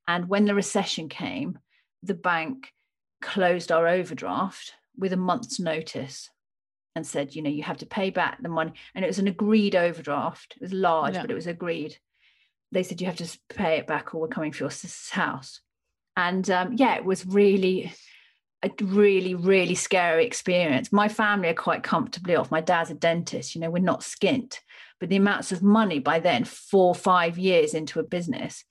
[0.09, 1.59] And when the recession came,
[2.03, 2.73] the bank
[3.23, 6.31] closed our overdraft with a month's notice
[6.97, 8.73] and said, you know, you have to pay back the money.
[8.95, 10.55] And it was an agreed overdraft.
[10.57, 11.21] It was large, Yeah.
[11.23, 11.99] but it was agreed.
[12.73, 15.61] they said you have to pay it back or we're coming for your sister's house.
[16.17, 17.93] And um, yeah, it was really
[18.63, 20.93] a really, really scary experience.
[20.93, 22.51] My family are quite comfortably off.
[22.51, 24.59] My dad's a dentist, you know, we're not skint,
[25.01, 28.65] but the amounts of money by then, four, five years into a business,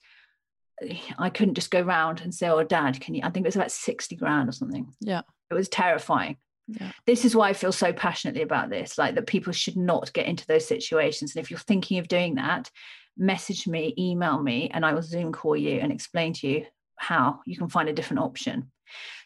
[1.17, 3.21] I couldn't just go round and say, Oh, dad, can you?
[3.23, 4.93] I think it was about 60 grand or something.
[4.99, 5.21] Yeah.
[5.49, 6.37] It was terrifying.
[6.67, 6.91] Yeah.
[7.05, 10.27] This is why I feel so passionately about this, like that people should not get
[10.27, 11.35] into those situations.
[11.35, 12.69] And if you're thinking of doing that,
[13.17, 16.65] message me, email me, and I will Zoom call you and explain to you
[16.97, 18.71] how you can find a different option.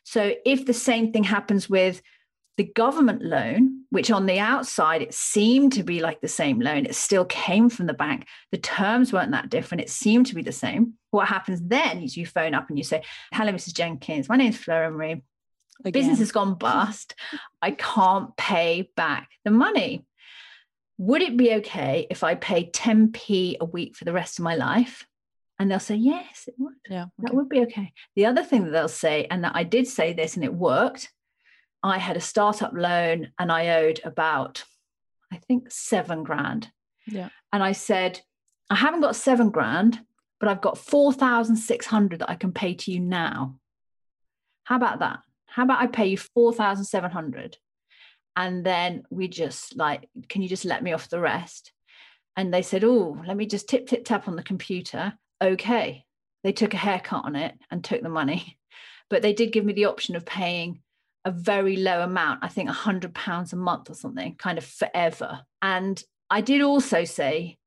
[0.03, 2.01] So if the same thing happens with
[2.57, 6.85] the government loan, which on the outside it seemed to be like the same loan,
[6.85, 8.25] it still came from the bank.
[8.51, 9.81] The terms weren't that different.
[9.81, 10.93] It seemed to be the same.
[11.11, 13.75] What happens then is you phone up and you say, Hello, Mrs.
[13.75, 14.29] Jenkins.
[14.29, 15.23] My name is Fleur Emery.
[15.83, 15.91] Again.
[15.91, 17.15] Business has gone bust.
[17.61, 20.05] I can't pay back the money.
[20.97, 24.55] Would it be okay if I paid 10p a week for the rest of my
[24.55, 25.05] life?
[25.59, 26.73] And they'll say, yes, it would.
[26.89, 27.03] Yeah.
[27.03, 27.11] Okay.
[27.19, 27.91] That would be okay.
[28.15, 31.11] The other thing that they'll say, and that I did say this and it worked,
[31.83, 34.63] I had a startup loan and I owed about,
[35.31, 36.69] I think, seven grand.
[37.07, 37.29] Yeah.
[37.51, 38.21] And I said,
[38.69, 39.99] I haven't got seven grand,
[40.39, 43.55] but I've got 4,600 that I can pay to you now.
[44.63, 45.19] How about that?
[45.47, 47.57] How about I pay you 4,700?
[48.35, 51.73] And then we just like, can you just let me off the rest?
[52.37, 56.05] And they said, Oh, let me just tip, tip, tap on the computer okay.
[56.43, 58.57] They took a haircut on it and took the money,
[59.09, 60.81] but they did give me the option of paying
[61.25, 64.65] a very low amount, I think a hundred pounds a month or something, kind of
[64.65, 65.41] forever.
[65.61, 67.57] And I did also say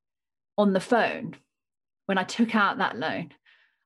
[0.58, 1.36] on the phone
[2.06, 3.32] when I took out that loan,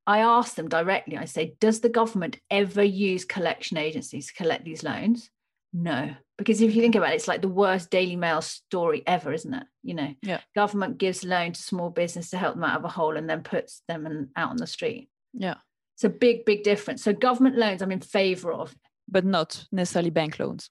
[0.07, 4.65] I asked them directly, I say, does the government ever use collection agencies to collect
[4.65, 5.31] these loans?
[5.73, 9.33] No, because if you think about it, it's like the worst Daily Mail story ever,
[9.35, 9.65] isn't it?
[9.83, 10.41] You know, yeah.
[10.55, 13.43] government gives loan to small business to help them out of a hole and then
[13.43, 15.11] puts them out on the street.
[15.35, 15.57] Yeah,
[15.95, 17.05] it's a big, big difference.
[17.05, 18.75] So government loans, I'm in favour of,
[19.09, 20.71] but not necessarily bank loans.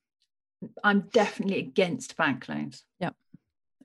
[0.83, 2.83] I'm definitely against bank loans.
[2.99, 3.11] Yeah.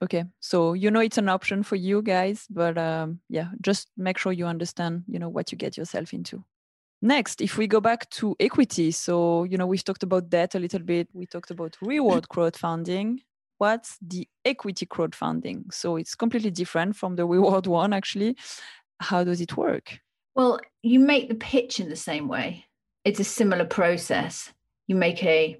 [0.01, 4.17] Okay, so you know it's an option for you guys, but um, yeah, just make
[4.17, 6.43] sure you understand, you know, what you get yourself into.
[7.01, 10.59] Next, if we go back to equity, so you know we've talked about debt a
[10.59, 11.07] little bit.
[11.13, 13.19] We talked about reward crowdfunding.
[13.59, 15.73] What's the equity crowdfunding?
[15.73, 18.35] So it's completely different from the reward one, actually.
[18.99, 19.99] How does it work?
[20.35, 22.65] Well, you make the pitch in the same way.
[23.05, 24.53] It's a similar process.
[24.87, 25.57] You make a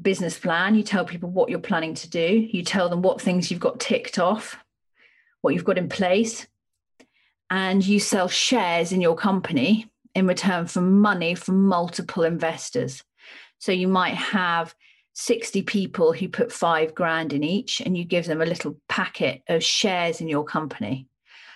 [0.00, 0.74] business plan.
[0.74, 2.48] You tell people what you're planning to do.
[2.50, 4.56] You tell them what things you've got ticked off,
[5.40, 6.46] what you've got in place,
[7.50, 13.04] and you sell shares in your company in return for money from multiple investors.
[13.58, 14.74] So you might have
[15.14, 19.42] 60 people who put five grand in each, and you give them a little packet
[19.48, 21.08] of shares in your company.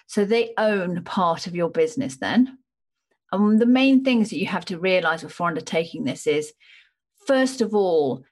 [0.06, 2.58] So they own part of your business then.
[3.32, 6.52] And the main things that you have to realize before undertaking this is
[7.26, 8.24] first of all,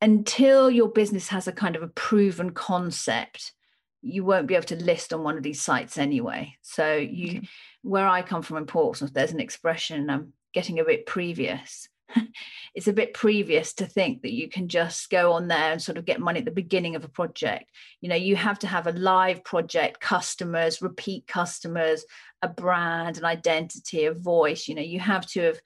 [0.00, 3.52] until your business has a kind of a proven concept,
[4.00, 6.56] you won't be able to list on one of these sites anyway.
[6.62, 7.48] So you okay
[7.82, 11.88] where I come from in Portsmouth, there's an expression, I'm getting a bit previous.
[12.74, 15.98] it's a bit previous to think that you can just go on there and sort
[15.98, 17.70] of get money at the beginning of a project.
[18.00, 22.04] You know, you have to have a live project, customers, repeat customers,
[22.42, 24.68] a brand, an identity, a voice.
[24.68, 25.60] You know, you have to have,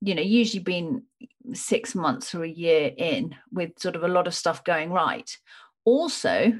[0.00, 1.02] you know, usually been
[1.52, 5.30] six months or a year in with sort of a lot of stuff going right.
[5.84, 6.52] Also,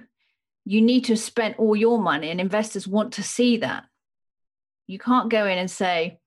[0.65, 3.85] you need to have spent all your money, and investors want to see that.
[4.87, 6.19] You can't go in and say,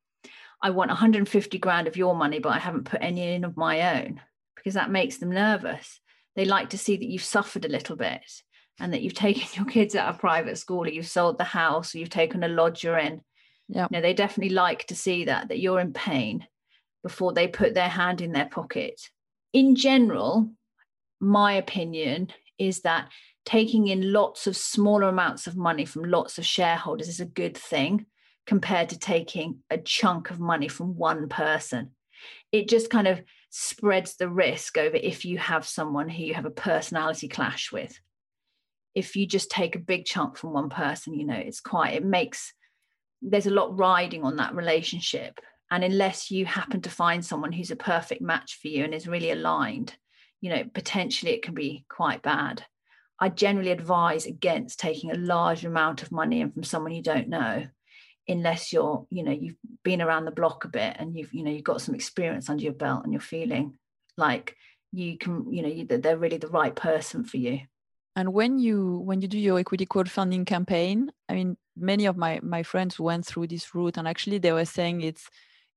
[0.62, 4.00] I want 150 grand of your money, but I haven't put any in of my
[4.00, 4.22] own,
[4.56, 6.00] because that makes them nervous.
[6.36, 8.22] They like to see that you've suffered a little bit
[8.80, 11.94] and that you've taken your kids out of private school or you've sold the house
[11.94, 13.22] or you've taken a lodger in.
[13.68, 13.88] Yeah.
[13.90, 16.46] You know, they definitely like to see that, that you're in pain
[17.04, 19.02] before they put their hand in their pocket.
[19.54, 20.50] In general,
[21.20, 23.10] my opinion is that
[23.46, 27.58] taking in lots of smaller amounts of money from lots of shareholders is a good
[27.58, 28.06] thing
[28.46, 31.92] compared to taking a chunk of money from one person.
[32.52, 36.46] It just kind of spreads the risk over if you have someone who you have
[36.46, 38.00] a personality clash with.
[38.94, 42.04] If you just take a big chunk from one person, you know, it's quite, it
[42.04, 42.54] makes,
[43.22, 45.40] there's a lot riding on that relationship.
[45.70, 49.08] And unless you happen to find someone who's a perfect match for you and is
[49.08, 49.96] really aligned,
[50.42, 52.66] you know, potentially it can be quite bad.
[53.20, 57.30] I generally advise against taking a large amount of money in from someone you don't
[57.30, 57.68] know
[58.28, 61.52] unless you're you know you've been around the block a bit and you've you know
[61.52, 63.74] you've got some experience under your belt and you're feeling
[64.18, 64.56] like
[64.92, 67.62] you can you know you, they're really the right person for you.
[68.16, 72.40] And when you when you do your equity crowdfunding campaign i mean many of my
[72.44, 75.30] my friends went through this route and actually they were saying it's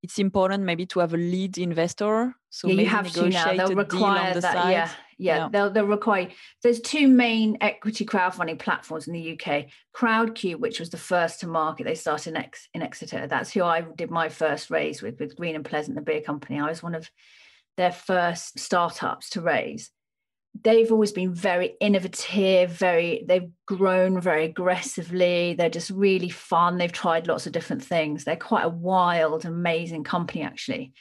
[0.05, 2.35] it's important maybe to have a lead investor.
[2.51, 3.57] So yeah, you have to now.
[3.57, 4.53] They'll require the that.
[4.53, 4.71] Side.
[4.71, 5.49] Yeah, yeah, yeah.
[5.51, 6.29] They'll they'll require.
[6.63, 9.65] There's two main equity crowdfunding platforms in the UK.
[9.97, 13.27] Crowdcube, which was the first to market, they started in, Ex, in Exeter.
[13.27, 16.61] That's who I did my first raise with, with Green and Pleasant, the beer company.
[16.61, 17.11] I was one of
[17.79, 19.91] their first startups to raise
[20.63, 25.55] they've always been very innovative very they've grown very aggressively.
[25.55, 26.79] They're just really fun.
[26.79, 28.25] They've tried lots of different things.
[28.25, 30.93] They're quite a wild amazing company actually.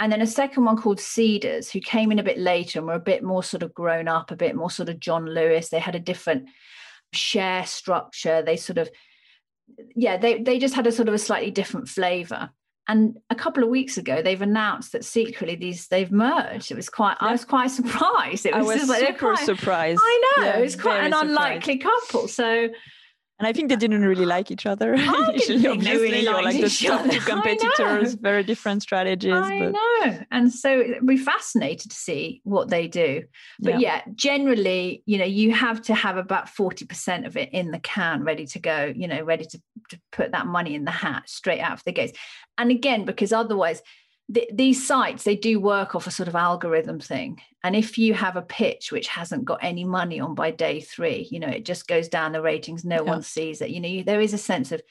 [0.00, 2.94] And then a second one called Seedrs who came in a bit later and were
[2.94, 5.68] a bit more sort of grown up a bit more sort of john lewis.
[5.68, 6.48] They had a different
[7.12, 8.42] share structure.
[8.42, 8.90] They sort of
[9.94, 12.50] yeah they they just had a sort of a slightly different flavor
[12.88, 16.70] and a couple of weeks ago they've announced that secretly these they've merged.
[16.70, 17.28] It was quite yeah.
[17.28, 18.46] i was quite surprised.
[18.46, 20.00] It was, I was like super quite, surprised.
[20.02, 22.28] I know yeah, it was quite an unlikely couple.
[22.28, 22.68] So
[23.42, 25.66] and I think they didn't really like each other initially.
[25.66, 29.32] Obviously, really like the top two competitors, very different strategies.
[29.32, 29.72] I but...
[29.72, 33.24] know, and so we're fascinated to see what they do.
[33.58, 33.96] But yeah.
[34.06, 37.80] yeah, generally, you know, you have to have about forty percent of it in the
[37.80, 38.92] can, ready to go.
[38.94, 41.90] You know, ready to, to put that money in the hat straight out of the
[41.90, 42.16] gates.
[42.58, 43.82] And again, because otherwise
[44.28, 47.40] the, these sites they do work off a sort of algorithm thing.
[47.64, 51.28] And if you have a pitch which hasn't got any money on by day three
[51.30, 53.10] you know it just goes down the ratings no yeah.
[53.10, 53.70] one sees it.
[53.70, 54.82] You know you, there is a sense of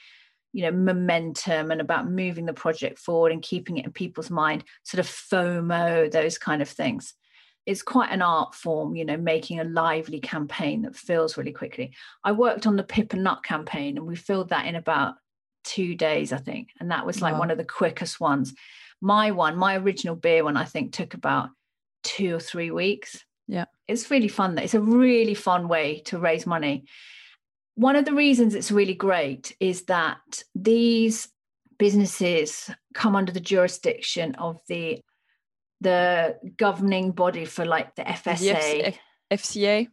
[0.54, 4.64] you know momentum and about moving the project forward and keeping it in people's mind
[4.84, 7.14] sort of fomo those kind of things.
[7.66, 11.94] It's quite an art form you know making a lively campaign that fills really quickly.
[12.24, 15.16] I worked on the pip and nut campaign and we filled that in about
[15.64, 16.70] two days i think.
[16.80, 17.40] And that was like wow.
[17.40, 18.54] one of the quickest ones
[19.02, 21.50] my one, my original beer one, I think took about
[22.04, 23.24] two or three weeks.
[23.48, 23.66] Yeah.
[23.88, 24.56] It's really fun.
[24.56, 26.86] That it's a really fun way to raise money.
[27.76, 31.28] One of the reasons it's really great is that these
[31.78, 35.02] businesses come under the jurisdiction of the
[35.82, 38.96] the governing body for like the FSA.
[39.30, 39.88] The FCA.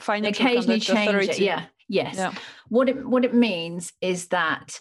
[0.00, 1.30] Financial occasionally change Authority.
[1.30, 1.38] it.
[1.40, 1.64] Yeah.
[1.88, 2.16] Yes.
[2.16, 2.32] Yeah.
[2.68, 4.80] What it what it means is that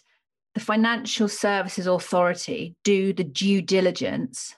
[0.55, 4.55] the Financial Services Authority do the due diligence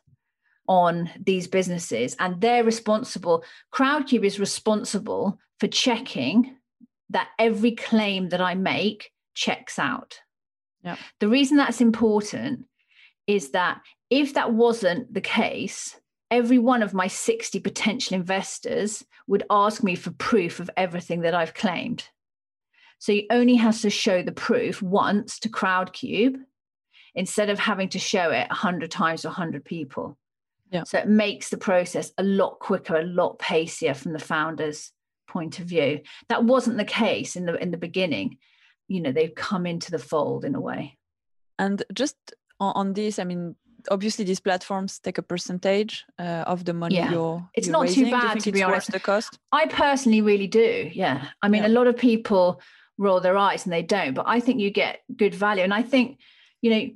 [0.68, 3.44] on these businesses and they're responsible
[3.74, 6.58] crowdcube is responsible for checking
[7.10, 10.20] that every claim that i make checks out
[10.84, 10.98] yeah.
[11.20, 12.66] the reason that's important
[13.28, 13.80] is that
[14.10, 15.98] if that wasn't the case
[16.30, 21.34] every one of my 60 potential investors would ask me for proof of everything that
[21.34, 22.10] i've claimed
[23.00, 26.38] so he only has to show the proof once to Crowdcube
[27.16, 30.18] instead of having to show it 100 times to 100 people.
[30.72, 30.84] Yeah.
[30.84, 34.92] So it makes the process a lot quicker, a lot pacier from the founder's
[35.28, 36.02] point of view.
[36.30, 38.38] That wasn't the case in the in the beginning.
[38.88, 40.98] You know, they've come into the fold in a way.
[41.60, 42.16] And just
[42.60, 43.56] on, this, I mean,
[43.90, 47.12] obviously these platforms take a percentage uh, of the money yeah.
[47.12, 48.06] you're it's you're not raising.
[48.06, 51.70] too bad to be honest the cost i personally really do yeah i mean yeah.
[51.70, 52.60] a lot of people
[52.98, 54.14] roll their eyes and they don't.
[54.14, 55.64] But I think you get good value.
[55.64, 56.20] And I think,
[56.62, 56.90] you know,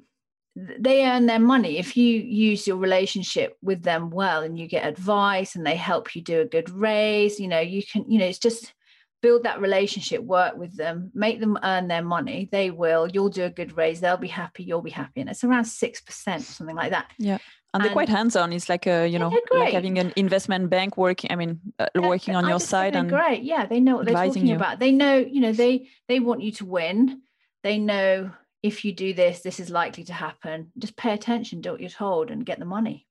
[0.56, 1.78] they earn their money.
[1.78, 6.16] If you use your relationship with them well and you get advice and they help
[6.16, 8.74] you do a good raise you know you can you know it's just
[9.22, 12.49] build that relationship work with them make them earn their money.
[12.52, 13.08] They will.
[13.08, 14.02] You'll do a good raise.
[14.02, 14.64] They'll be happy.
[14.64, 15.22] You'll be happy.
[15.22, 17.12] And it's around 6% something like that.
[17.18, 17.38] Yeah
[17.74, 18.53] and, they're quite hands-on.
[18.53, 22.36] It's like a you know like having an investment bank working i mean uh, working
[22.36, 23.43] on I your side and great.
[23.43, 24.55] Yeah they know what they're talking you.
[24.55, 24.80] about.
[24.80, 27.22] They know you know they they want you to win.
[27.63, 28.32] They know
[28.63, 30.72] if you do this this is likely to happen.
[30.78, 33.07] Just pay attention do what you're told and get the money.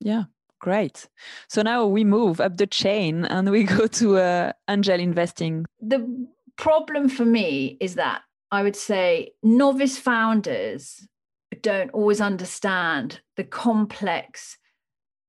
[0.00, 0.24] Yeah
[0.58, 1.08] great.
[1.48, 5.64] So now we move up the chain and we go to uh, angel investing.
[5.80, 6.28] The
[6.60, 8.20] problem for me is that
[8.52, 11.08] i would say novice founders
[11.56, 14.56] don't always understand the complex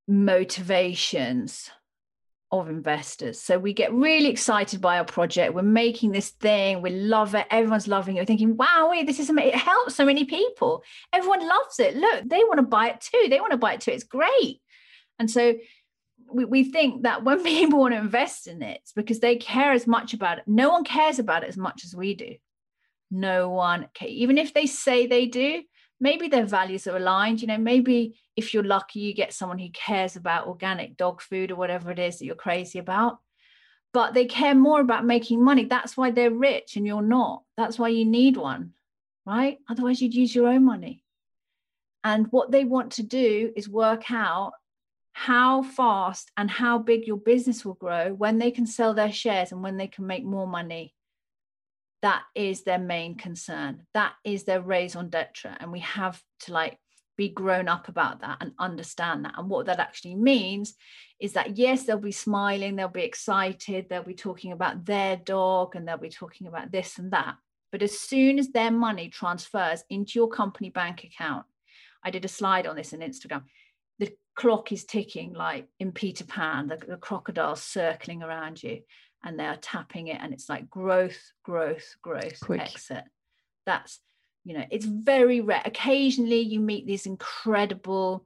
[0.07, 1.71] motivations
[2.51, 3.39] of investors.
[3.39, 5.53] So we get really excited by our project.
[5.53, 6.81] We're making this thing.
[6.81, 7.47] We love it.
[7.49, 8.21] Everyone's loving it.
[8.21, 9.53] We're thinking, wow, this is amazing.
[9.53, 10.83] It helps so many people.
[11.13, 11.95] Everyone loves it.
[11.95, 13.27] Look, they want to buy it too.
[13.29, 13.91] They want to buy it too.
[13.91, 14.59] It's great.
[15.17, 15.55] And so
[16.29, 19.71] we, we think that when people want to invest in it, it's because they care
[19.71, 20.43] as much about it.
[20.45, 22.35] No one cares about it as much as we do.
[23.09, 25.63] No one, okay, even if they say they do,
[26.01, 29.69] maybe their values are aligned you know maybe if you're lucky you get someone who
[29.69, 33.19] cares about organic dog food or whatever it is that you're crazy about.
[33.93, 35.65] But they care more about making money.
[35.65, 37.43] That's why they're rich and you're not.
[37.57, 38.73] That's why you need one
[39.25, 39.59] right?
[39.69, 41.03] Otherwise you'd use your own money.
[42.03, 44.53] And what they want to do is work out
[45.13, 49.51] how fast and how big your business will grow when they can sell their shares
[49.51, 50.93] and when they can make more money
[52.01, 53.83] that is their main concern.
[53.93, 55.55] That is their raison d'etre.
[55.59, 56.77] And we have to like
[57.17, 59.35] be grown up about that and understand that.
[59.37, 60.73] And what that actually means
[61.19, 65.75] is that, yes, they'll be smiling, they'll be excited, they'll be talking about their dog,
[65.75, 67.35] and they'll be talking about this and that.
[67.71, 71.45] But as soon as their money transfers into your company bank account,
[72.03, 73.43] I did a slide on this on Instagram.
[73.99, 78.81] The clock is ticking like in Peter Pan, the, the crocodile's circling around you
[79.23, 82.61] and they are tapping it and it's like growth growth growth Quick.
[82.61, 83.03] exit.
[83.65, 83.99] That's
[84.43, 85.61] you know it's very rare.
[85.65, 88.25] Occasionally you meet these incredible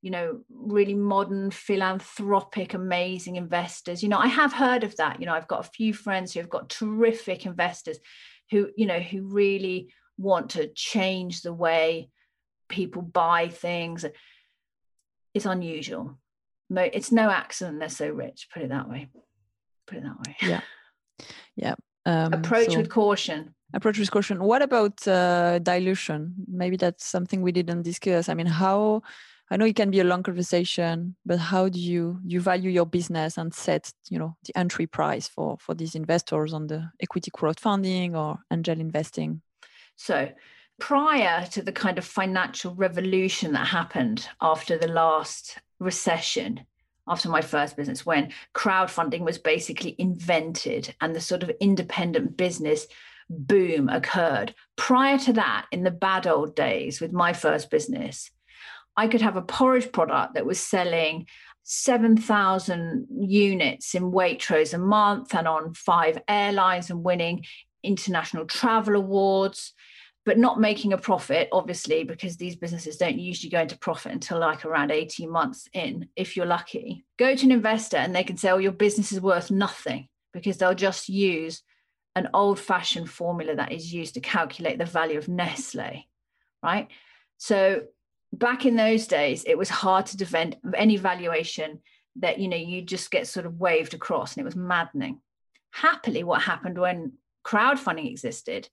[0.00, 4.02] you know really modern philanthropic amazing investors.
[4.02, 5.20] You know i have heard of that.
[5.20, 7.98] You know i've got a few friends who have got terrific investors
[8.50, 12.08] who you know who really want to change the way
[12.68, 14.04] people buy things.
[15.34, 16.18] It's unusual.
[16.74, 19.08] It's no accident they're so rich put it that way
[19.92, 20.36] put it that way.
[20.42, 20.60] Yeah.
[21.56, 21.74] Yeah.
[22.06, 23.54] Um, approach so, with caution.
[23.74, 24.42] Approach with caution.
[24.42, 26.34] What about uh, dilution?
[26.48, 28.28] Maybe that's something we didn't discuss.
[28.28, 29.02] I mean how
[29.50, 32.86] i know it can be a long conversation but how do you you value your
[32.86, 37.30] business and set you know the entry price for for these investors on the equity
[37.30, 39.42] crowdfunding or angel investing?
[39.96, 40.30] So
[40.80, 46.64] prior to the kind of financial revolution that happened after the last recession
[47.08, 52.86] after my first business when crowdfunding was basically invented and the sort of independent business
[53.28, 54.54] boom occurred.
[54.76, 58.30] Prior to that, in the bad old days with my first business,
[58.96, 61.26] I could have a porridge product that was selling
[61.64, 67.44] 7,000 units in Waitrose a month and on five airlines and winning
[67.82, 69.72] international travel awards
[70.24, 74.38] but not making a profit, obviously, because these businesses don't usually go into profit until
[74.38, 77.04] like around 18 months in, if you're lucky.
[77.18, 80.58] Go to an investor and they can say, oh, your business is worth nothing because
[80.58, 81.62] they'll just use
[82.14, 86.04] an old fashioned formula that is used to calculate the value of Nestle,
[86.62, 86.88] right?
[87.38, 87.82] So
[88.32, 91.80] back in those days, it was hard to defend any valuation
[92.16, 95.20] that, you know, you just get sort of waved across and it was maddening.
[95.72, 97.14] Happily, what happened when
[97.44, 98.68] crowdfunding existed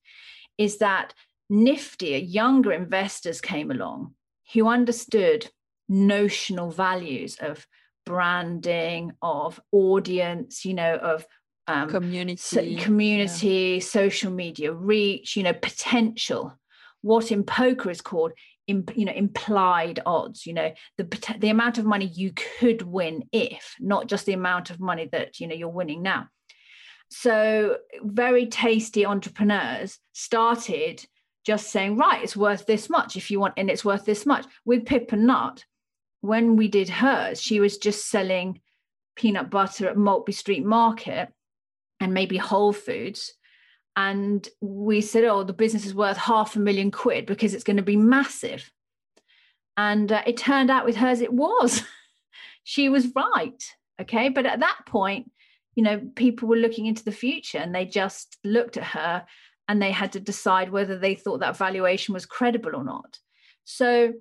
[0.58, 1.14] is that
[1.52, 4.14] niftier, younger investors came along
[4.54, 5.50] who understood
[5.88, 7.66] notional values of
[8.06, 11.26] branding, of audience, you know, of
[11.68, 13.80] um, community, so, community, yeah.
[13.80, 16.58] social media reach, you know, potential.
[17.02, 18.32] What in poker is called,
[18.68, 20.46] you know, implied odds.
[20.46, 24.70] You know, the the amount of money you could win if, not just the amount
[24.70, 26.28] of money that you know you're winning now.
[27.12, 31.06] So very tasty entrepreneurs started
[31.50, 34.46] just saying, right, it's worth this much if you want, and it's worth this much.
[34.66, 35.66] With Pip and Nut,
[36.22, 38.62] when we did hers, she was just selling
[39.16, 41.30] peanut butter at Maltby Street Market
[42.00, 43.34] and maybe Whole Foods.
[43.96, 47.78] And we said, oh, the business is worth half a million quid because it's going
[47.78, 48.72] to be massive.
[49.76, 51.82] And uh, it turned out with hers, it was.
[52.64, 53.64] she was right.
[54.00, 54.30] Okay.
[54.30, 55.32] But at that point,
[55.74, 59.26] you know, people were looking into the future and they just looked at her
[59.70, 63.20] and they had to decide whether they thought that valuation was credible or not.
[63.64, 64.14] So,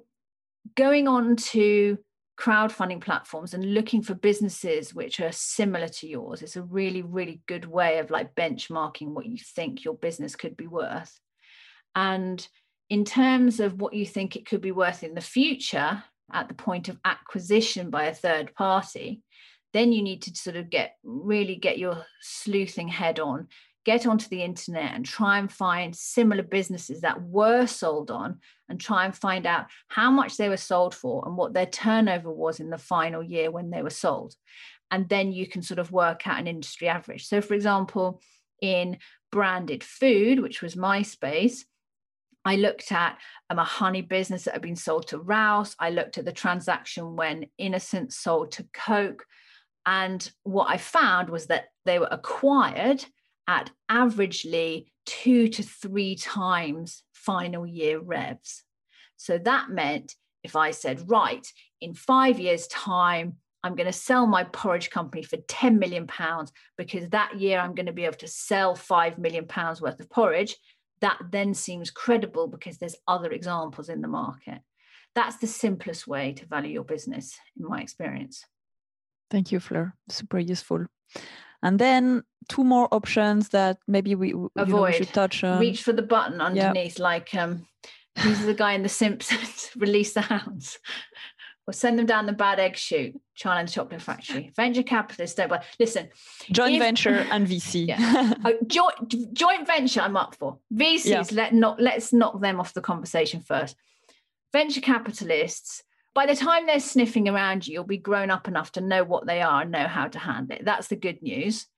[0.77, 1.99] going on to
[2.39, 7.41] crowdfunding platforms and looking for businesses which are similar to yours is a really, really
[7.47, 11.19] good way of like benchmarking what you think your business could be worth.
[11.97, 12.47] And
[12.91, 16.55] in terms of what you think it could be worth in the future at the
[16.55, 19.23] point of acquisition by a third party,
[19.73, 23.49] then you need to sort of get really get your sleuthing head on
[23.89, 28.79] get onto the internet and try and find similar businesses that were sold on and
[28.79, 32.61] try and find out how much they were sold for and what their turnover was
[32.61, 34.35] in the final year when they were sold.
[34.91, 37.27] And then you can sort of work out an industry average.
[37.27, 38.21] So, for example,
[38.61, 38.99] in
[39.33, 41.65] branded food, which was my space,
[42.45, 43.17] I looked at
[43.49, 45.75] um, a honey business that had been sold to Rouse.
[45.79, 49.25] I looked at the transaction when Innocent sold to Coke.
[49.87, 53.07] And what I found was that they were acquired
[53.49, 58.63] at averagely two to three times final year revs.
[59.17, 61.47] So that meant if I said, right,
[61.81, 66.53] in five years' time, I'm going to sell my porridge company for 10 million pounds
[66.77, 70.09] because that year I'm going to be able to sell 5 million pounds worth of
[70.11, 70.55] porridge.
[71.01, 74.61] That then seems credible because there's other examples in the market.
[75.15, 78.45] That's the simplest way to value your business, in my experience.
[79.31, 79.95] Thank you, Fleur.
[80.09, 80.87] Super useful.
[81.63, 84.69] And then two more options that maybe we, avoid.
[84.69, 85.61] Know, we should touch on.
[85.61, 87.67] Reach for the button underneath, like um,
[88.17, 90.79] he's the guy in The Simpsons, release the hounds.
[91.67, 94.53] or send them down the bad egg chute, Charlie and the Chocolate Factory.
[94.57, 95.63] Venture capitalists don't buy.
[95.79, 96.09] Listen,
[96.51, 97.89] joint if, venture and VC.
[97.89, 98.33] Yeah.
[98.45, 100.59] oh, joint, joint venture, I'm up for.
[100.73, 101.25] VCs, yeah.
[101.33, 103.77] let not let's knock them off the conversation first.
[104.53, 105.83] Venture capitalists,
[106.19, 109.25] by the time they're sniffing around you, you'll be grown up enough to know what
[109.25, 110.65] they are and know how to handle it.
[110.65, 111.69] That's the good news.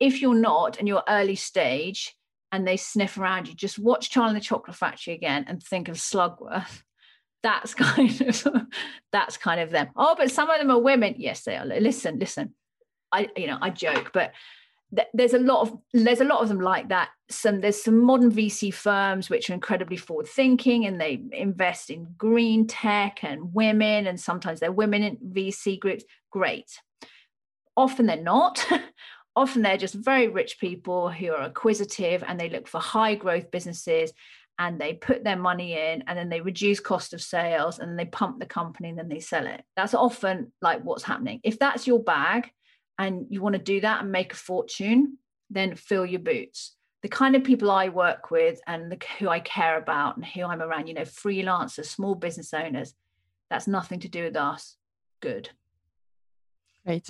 [0.00, 2.12] If you're not and you're early stage
[2.50, 5.86] and they sniff around you, just watch Charlie and the Chocolate Factory again and think
[5.86, 6.82] of Slugworth.
[7.44, 8.46] That's kind of
[9.12, 9.90] that's kind of them.
[9.94, 11.14] Oh but some of them are women.
[11.18, 11.64] Yes they are.
[11.64, 12.54] Listen listen.
[13.12, 14.32] I you know i joke but
[15.12, 17.10] there's a lot of there's a lot of them like that.
[17.30, 22.14] Some there's some modern vc firms which are incredibly forward thinking and they invest in
[22.16, 26.04] green tech and women and sometimes they're women in vc groups.
[26.30, 26.80] Great.
[27.76, 28.64] Often they're not.
[29.36, 33.50] Often they're just very rich people who are acquisitive and they look for high growth
[33.50, 34.12] businesses
[34.60, 38.04] and they put their money in and then they reduce cost of sales and they
[38.04, 39.64] pump the company and then they sell it.
[39.74, 41.40] That's often like what's happening.
[41.42, 42.52] If that's your bag
[42.98, 45.18] and you want to do that and make a fortune
[45.50, 49.40] then fill your boots the kind of people i work with and the, who i
[49.40, 52.94] care about and who i'm around you know freelancers small business owners
[53.50, 54.76] that's nothing to do with us
[55.20, 55.50] good
[56.84, 57.08] Great.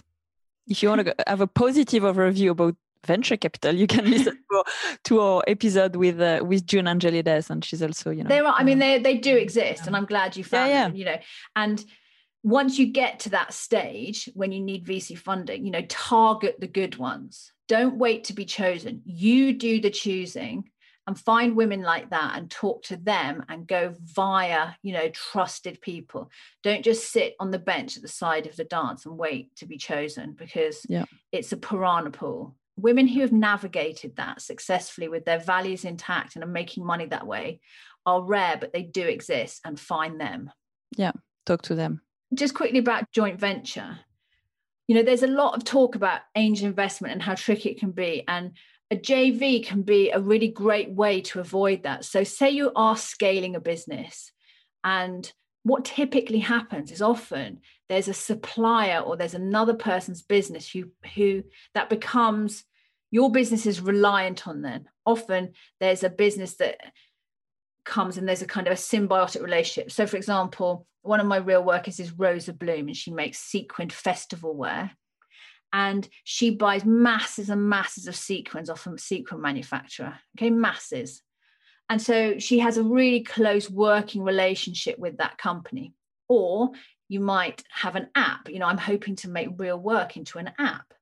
[0.66, 4.64] if you want to have a positive overview about venture capital, you can listen to,
[5.05, 8.28] to our episode with uh, with June Angelides, and she's also you know.
[8.28, 10.89] There are, I mean, they they do exist, and I'm glad you found yeah, yeah.
[10.89, 10.97] them.
[10.97, 11.16] You know,
[11.57, 11.85] and
[12.45, 16.68] once you get to that stage when you need VC funding, you know, target the
[16.68, 17.53] good ones.
[17.66, 19.03] Don't wait to be chosen.
[19.05, 20.70] You do the choosing
[21.07, 25.78] and find women like that and talk to them and go via you know trusted
[25.82, 26.30] people
[26.62, 29.66] don't just sit on the bench at the side of the dance and wait to
[29.66, 31.05] be chosen because yeah.
[31.30, 36.45] it's a piranha pool women who have navigated that successfully with their values intact and
[36.45, 37.61] are making money that way
[38.07, 40.51] are rare, but they do exist and find them.
[40.97, 41.12] Yeah,
[41.47, 42.03] talk to them.
[42.35, 43.99] Just quickly about joint venture.
[44.87, 47.93] You know, there's a lot of talk about angel investment and how tricky it can
[47.93, 48.24] be.
[48.28, 48.53] And
[48.91, 52.05] a JV can be a really great way to avoid that.
[52.05, 54.30] So, say you are scaling a business,
[54.82, 55.32] and
[55.64, 61.43] what typically happens is often there's a supplier or there's another person's business who who
[61.74, 62.64] that becomes
[63.11, 66.76] your business is reliant on them often there's a business that
[67.85, 71.37] comes and there's a kind of a symbiotic relationship so for example one of my
[71.37, 74.91] real workers is rosa bloom and she makes sequined festival wear
[75.72, 81.22] and she buys masses and masses of sequins off a sequin manufacturer okay masses
[81.91, 85.93] and so she has a really close working relationship with that company
[86.28, 86.70] or
[87.09, 88.49] you might have an app.
[88.49, 90.93] You know, I'm hoping to make real work into an app.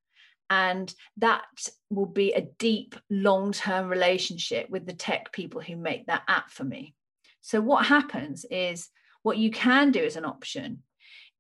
[0.53, 1.45] And that
[1.89, 6.51] will be a deep, long term relationship with the tech people who make that app
[6.51, 6.95] for me.
[7.41, 8.91] So, what happens is
[9.23, 10.83] what you can do as an option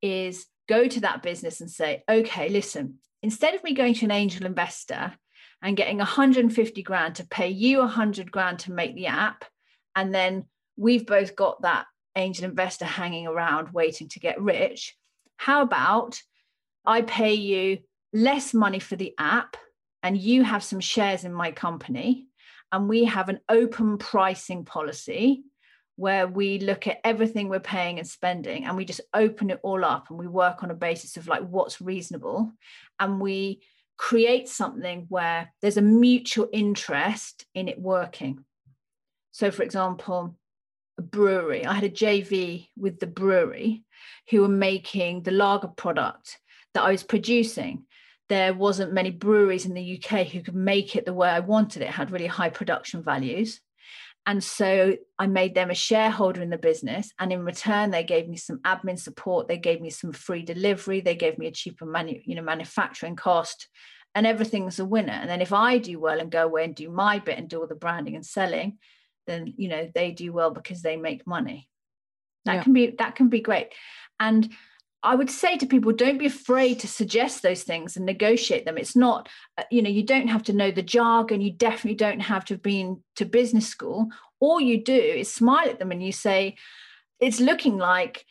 [0.00, 4.12] is go to that business and say, okay, listen, instead of me going to an
[4.12, 5.12] angel investor
[5.60, 9.44] and getting 150 grand to pay you 100 grand to make the app,
[9.94, 10.46] and then
[10.78, 11.84] we've both got that
[12.16, 14.96] angel investor hanging around waiting to get rich.
[15.36, 16.18] How about
[16.86, 17.80] I pay you
[18.12, 19.56] less money for the app
[20.02, 22.26] and you have some shares in my company
[22.70, 25.42] and we have an open pricing policy
[25.96, 29.84] where we look at everything we're paying and spending and we just open it all
[29.84, 32.50] up and we work on a basis of like what's reasonable
[32.98, 33.60] and we
[33.98, 38.44] create something where there's a mutual interest in it working
[39.32, 40.34] so for example
[40.98, 41.64] a brewery.
[41.64, 43.84] I had a JV with the brewery
[44.30, 46.38] who were making the lager product
[46.74, 47.84] that I was producing.
[48.32, 51.82] There wasn't many breweries in the UK who could make it the way I wanted
[51.82, 51.90] it.
[51.90, 53.60] had really high production values.
[54.24, 57.12] And so I made them a shareholder in the business.
[57.18, 59.48] And in return, they gave me some admin support.
[59.48, 61.00] They gave me some free delivery.
[61.00, 63.68] They gave me a cheaper manu- you know, manufacturing cost.
[64.14, 65.12] And everything's a winner.
[65.12, 67.60] And then if I do well and go away and do my bit and do
[67.60, 68.78] all the branding and selling,
[69.26, 71.68] then you know they do well because they make money
[72.44, 72.62] that yeah.
[72.62, 73.68] can be that can be great
[74.18, 74.50] and
[75.02, 78.78] i would say to people don't be afraid to suggest those things and negotiate them
[78.78, 79.28] it's not
[79.58, 82.54] uh, you know you don't have to know the jargon you definitely don't have to
[82.54, 84.08] have been to business school
[84.40, 86.56] all you do is smile at them and you say
[87.20, 88.24] it's looking like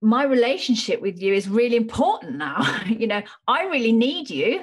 [0.00, 4.62] my relationship with you is really important now you know i really need you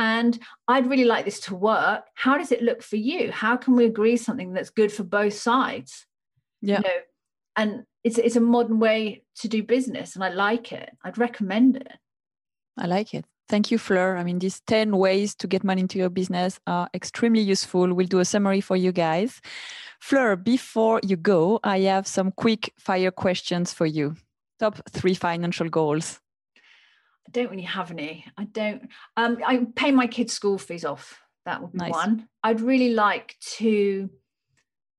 [0.00, 2.06] and I'd really like this to work.
[2.14, 3.30] How does it look for you?
[3.30, 6.06] How can we agree something that's good for both sides?
[6.62, 6.78] Yeah.
[6.78, 6.96] You know,
[7.56, 10.90] and it's it's a modern way to do business and I like it.
[11.04, 11.92] I'd recommend it.
[12.78, 13.24] I like it.
[13.48, 14.16] Thank you, Fleur.
[14.16, 17.92] I mean, these 10 ways to get money into your business are extremely useful.
[17.92, 19.40] We'll do a summary for you guys.
[19.98, 24.14] Fleur, before you go, I have some quick fire questions for you.
[24.60, 26.20] top three financial goals?
[27.26, 28.24] I don't really have any.
[28.36, 28.88] I don't.
[29.16, 31.20] Um, I pay my kids' school fees off.
[31.44, 31.92] That would be nice.
[31.92, 32.28] one.
[32.44, 34.10] I'd really like to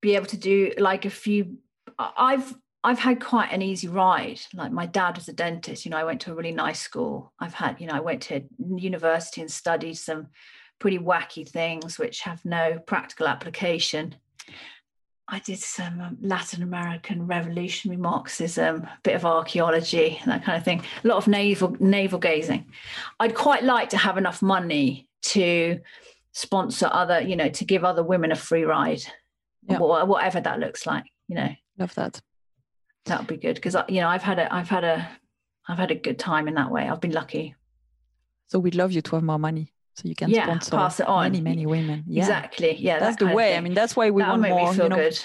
[0.02, 1.56] be able to do like a few.
[1.98, 4.40] I've I've had quite an easy ride.
[4.54, 5.84] Like my dad was a dentist.
[5.84, 7.32] You know, I went to a really nice school.
[7.38, 10.28] I've had, you know, I went to university and studied some
[10.80, 14.16] pretty wacky things which have no practical application.
[15.28, 20.64] I did some um, Latin American revolutionary Marxism, a bit of archaeology, that kind of
[20.64, 20.82] thing.
[21.04, 22.66] A lot of naval navel gazing.
[23.20, 25.80] I'd quite like to have enough money to
[26.32, 29.02] sponsor other, you know, to give other women a free ride,
[29.68, 29.78] yeah.
[29.78, 31.04] whatever that looks like.
[31.28, 32.20] You know, love that.
[33.06, 35.08] That would be good because you know I've had a I've had a
[35.68, 36.88] I've had a good time in that way.
[36.88, 37.54] I've been lucky.
[38.46, 41.08] So we'd love you to have more money so you can yeah, sponsor pass it
[41.08, 41.24] on.
[41.24, 42.04] many many women.
[42.06, 42.22] Yeah.
[42.22, 42.76] Exactly.
[42.76, 43.56] Yeah, that's that the way.
[43.56, 44.72] I mean, that's why we that want more.
[44.72, 45.18] you know, good.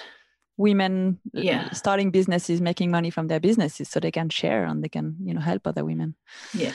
[0.57, 1.71] women uh, yeah.
[1.71, 5.33] starting businesses, making money from their businesses, so they can share and they can you
[5.33, 6.15] know help other women.
[6.53, 6.73] Yeah.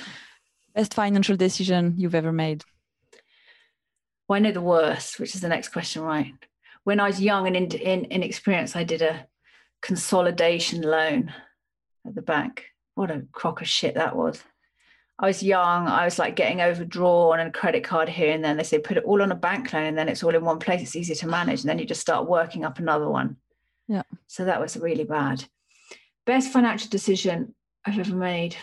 [0.74, 2.64] Best financial decision you've ever made.
[4.26, 6.32] Well, I know the worst, which is the next question, right?
[6.84, 9.26] When I was young and in, in, inexperienced, I did a
[9.83, 11.33] consolidation loan
[12.07, 12.64] at the bank.
[12.95, 14.43] What a crock of shit that was.
[15.18, 15.87] I was young.
[15.87, 18.57] I was like getting overdrawn and a credit card here and then.
[18.57, 20.59] They say put it all on a bank loan and then it's all in one
[20.59, 20.83] place.
[20.83, 21.61] It's easier to manage.
[21.61, 23.37] And then you just start working up another one.
[23.89, 24.03] Yeah.
[24.26, 25.45] So that was really bad.
[26.26, 27.55] Best financial decision
[27.85, 28.57] I've ever made.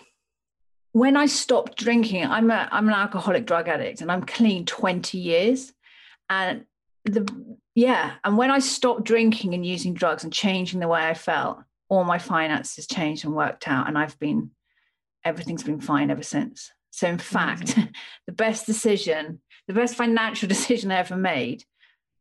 [0.92, 5.18] When I stopped drinking, I'm a I'm an alcoholic drug addict and I'm clean 20
[5.18, 5.72] years.
[6.30, 6.66] And
[7.06, 7.28] the
[7.76, 11.60] yeah and when i stopped drinking and using drugs and changing the way i felt
[11.88, 14.52] all my finances changed and worked out and i've been
[15.24, 16.72] everything's been fine ever since.
[16.92, 17.92] So in fact mm-hmm.
[18.28, 21.64] the best decision the best financial decision i ever made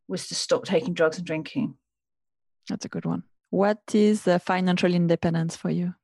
[0.06, 1.74] was to stop taking drugs and drinking.
[2.68, 3.24] That's a good one.
[3.50, 5.94] What is financial independence for you?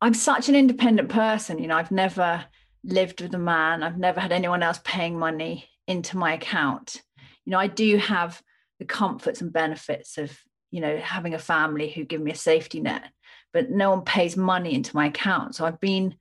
[0.00, 2.44] I'm such an independent person you know i've never
[2.84, 7.02] lived with a man i've never had anyone else paying money into my account
[7.44, 8.42] you know i do have
[8.78, 10.36] the comforts and benefits of
[10.70, 13.10] you know having a family who give me a safety net
[13.52, 15.54] but no one pays money into my account.
[15.54, 16.16] So i've been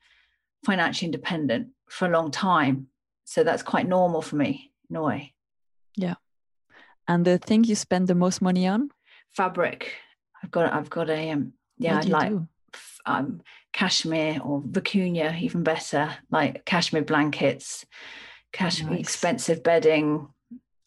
[0.66, 2.88] financially independent for a long time.
[3.26, 5.34] So that's quite normal for me in a way.
[5.96, 6.16] Yeah.
[7.08, 8.90] And the thing you spend the most money on?
[9.32, 9.94] Fabric.
[10.44, 12.34] I've got i've got a um yeah i'd like
[13.06, 13.42] um
[13.74, 17.86] cashmere or vicuña even better like cashmere blankets
[18.52, 19.02] cashmere nice.
[19.02, 20.28] expensive bedding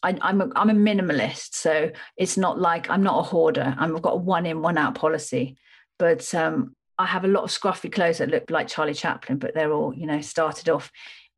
[0.05, 3.75] I, I'm a, I'm a minimalist, so it's not like I'm not a hoarder.
[3.77, 5.57] i have got a one in one out policy,
[5.97, 9.55] but um, I have a lot of scruffy clothes that look like Charlie Chaplin, but
[9.55, 10.91] they're all you know started off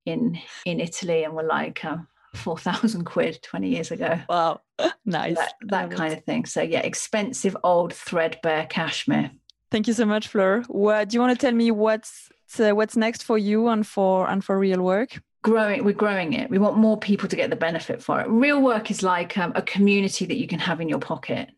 [0.06, 4.20] in in Italy and were like um, four thousand quid twenty years ago.
[4.28, 4.60] Wow,
[5.06, 6.20] nice that, that kind it.
[6.20, 6.46] of thing.
[6.46, 9.32] So yeah, expensive old threadbare cashmere.
[9.72, 10.64] Thank you so much, Fleur.
[10.68, 11.72] What do you want to tell me?
[11.72, 15.22] What's uh, what's next for you and for and for real work?
[15.44, 16.50] Growing we're growing it.
[16.50, 18.28] We want more people to get the benefit for it.
[18.28, 21.50] Real work is like um, a community that you can have in your pocket.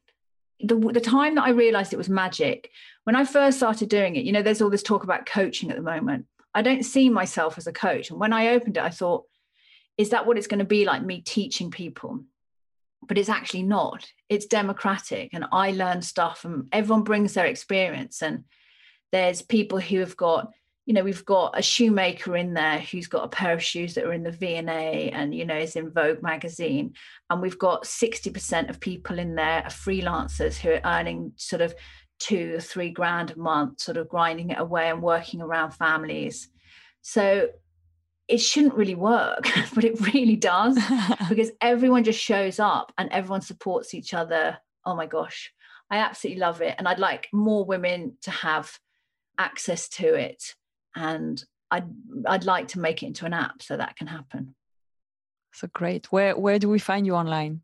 [0.62, 2.70] The, the time that i realized it was magic
[3.06, 5.78] when i first started doing it you know there's all this talk about coaching at
[5.78, 6.26] the moment.
[6.54, 8.10] I don't see myself as a coach.
[8.10, 9.24] And when i opened it i thought
[9.98, 12.24] is that what it's going to be like me teaching people?
[13.08, 14.06] But it's actually not.
[14.28, 18.44] It's democratic and i learn stuff and everyone brings their experience and
[19.14, 20.52] there's people who have got
[20.90, 24.06] you know we've got a shoemaker in there who's got a pair of shoes that
[24.06, 26.96] are in the V&A and you know is in Vogue magazine.
[27.30, 31.76] And we've got 60% of people in there are freelancers who are earning sort of
[32.22, 36.50] 2 or 3 grand a month sort of grinding it away and working around families.
[37.04, 37.50] So
[38.28, 40.76] it shouldn't really work but it really does
[41.30, 44.58] because everyone just shows up and everyone supports each other.
[44.88, 45.54] Oh my gosh.
[45.92, 46.74] I absolutely love it.
[46.80, 48.80] And I'd like more women to have
[49.38, 50.56] access to it
[50.96, 51.88] and I'd
[52.26, 54.56] I'd like to make it into an app so that can happen.
[55.54, 56.12] So great.
[56.12, 57.62] Where where do we find you online?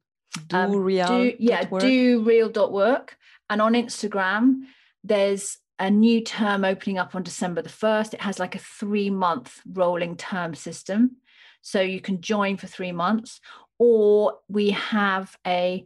[0.48, 1.82] Do um, real do, yeah, work?
[1.82, 3.18] do real dot work.
[3.50, 4.64] And on Instagram,
[5.04, 8.16] there's a new term opening up on December the 1st.
[8.16, 11.18] It has like a three month rolling term system.
[11.62, 13.42] So you can join for three months,
[13.80, 15.86] or we have a,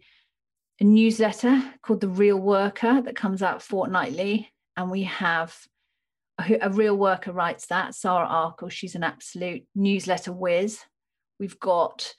[0.79, 4.49] a newsletter called The Real Worker that comes out fortnightly.
[4.75, 5.57] And we have
[6.61, 8.71] a real worker writes that, Sarah Arkle.
[8.71, 10.79] She's an absolute newsletter whiz.
[11.39, 12.13] We've got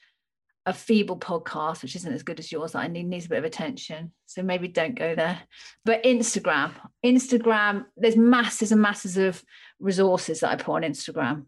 [0.67, 3.39] a feeble podcast, which isn't as good as yours, that I need needs a bit
[3.39, 4.13] of attention.
[4.27, 5.41] So maybe don't go there.
[5.85, 6.73] But Instagram,
[7.05, 9.43] Instagram, there's masses and masses of
[9.79, 11.47] resources that I put on Instagram.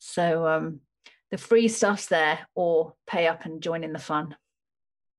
[0.00, 0.80] So um,
[1.30, 4.36] the free stuff's there, or pay up and join in the fun.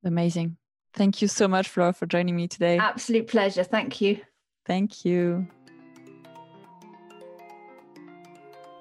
[0.03, 0.57] Amazing.
[0.93, 2.77] Thank you so much, Fleur, for joining me today.
[2.77, 3.63] Absolute pleasure.
[3.63, 4.21] Thank you.
[4.65, 5.47] Thank you.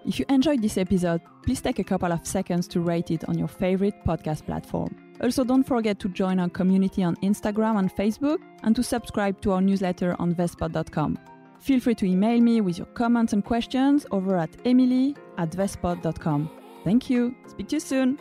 [0.08, 3.38] If you enjoyed this episode, please take a couple of seconds to rate it on
[3.38, 4.96] your favorite podcast platform.
[5.20, 9.52] Also, don't forget to join our community on Instagram and Facebook and to subscribe to
[9.52, 11.18] our newsletter on vestpod.com.
[11.60, 16.50] Feel free to email me with your comments and questions over at emilie at vestpod.com.
[16.84, 17.34] Thank you.
[17.46, 18.18] Speak to you soon.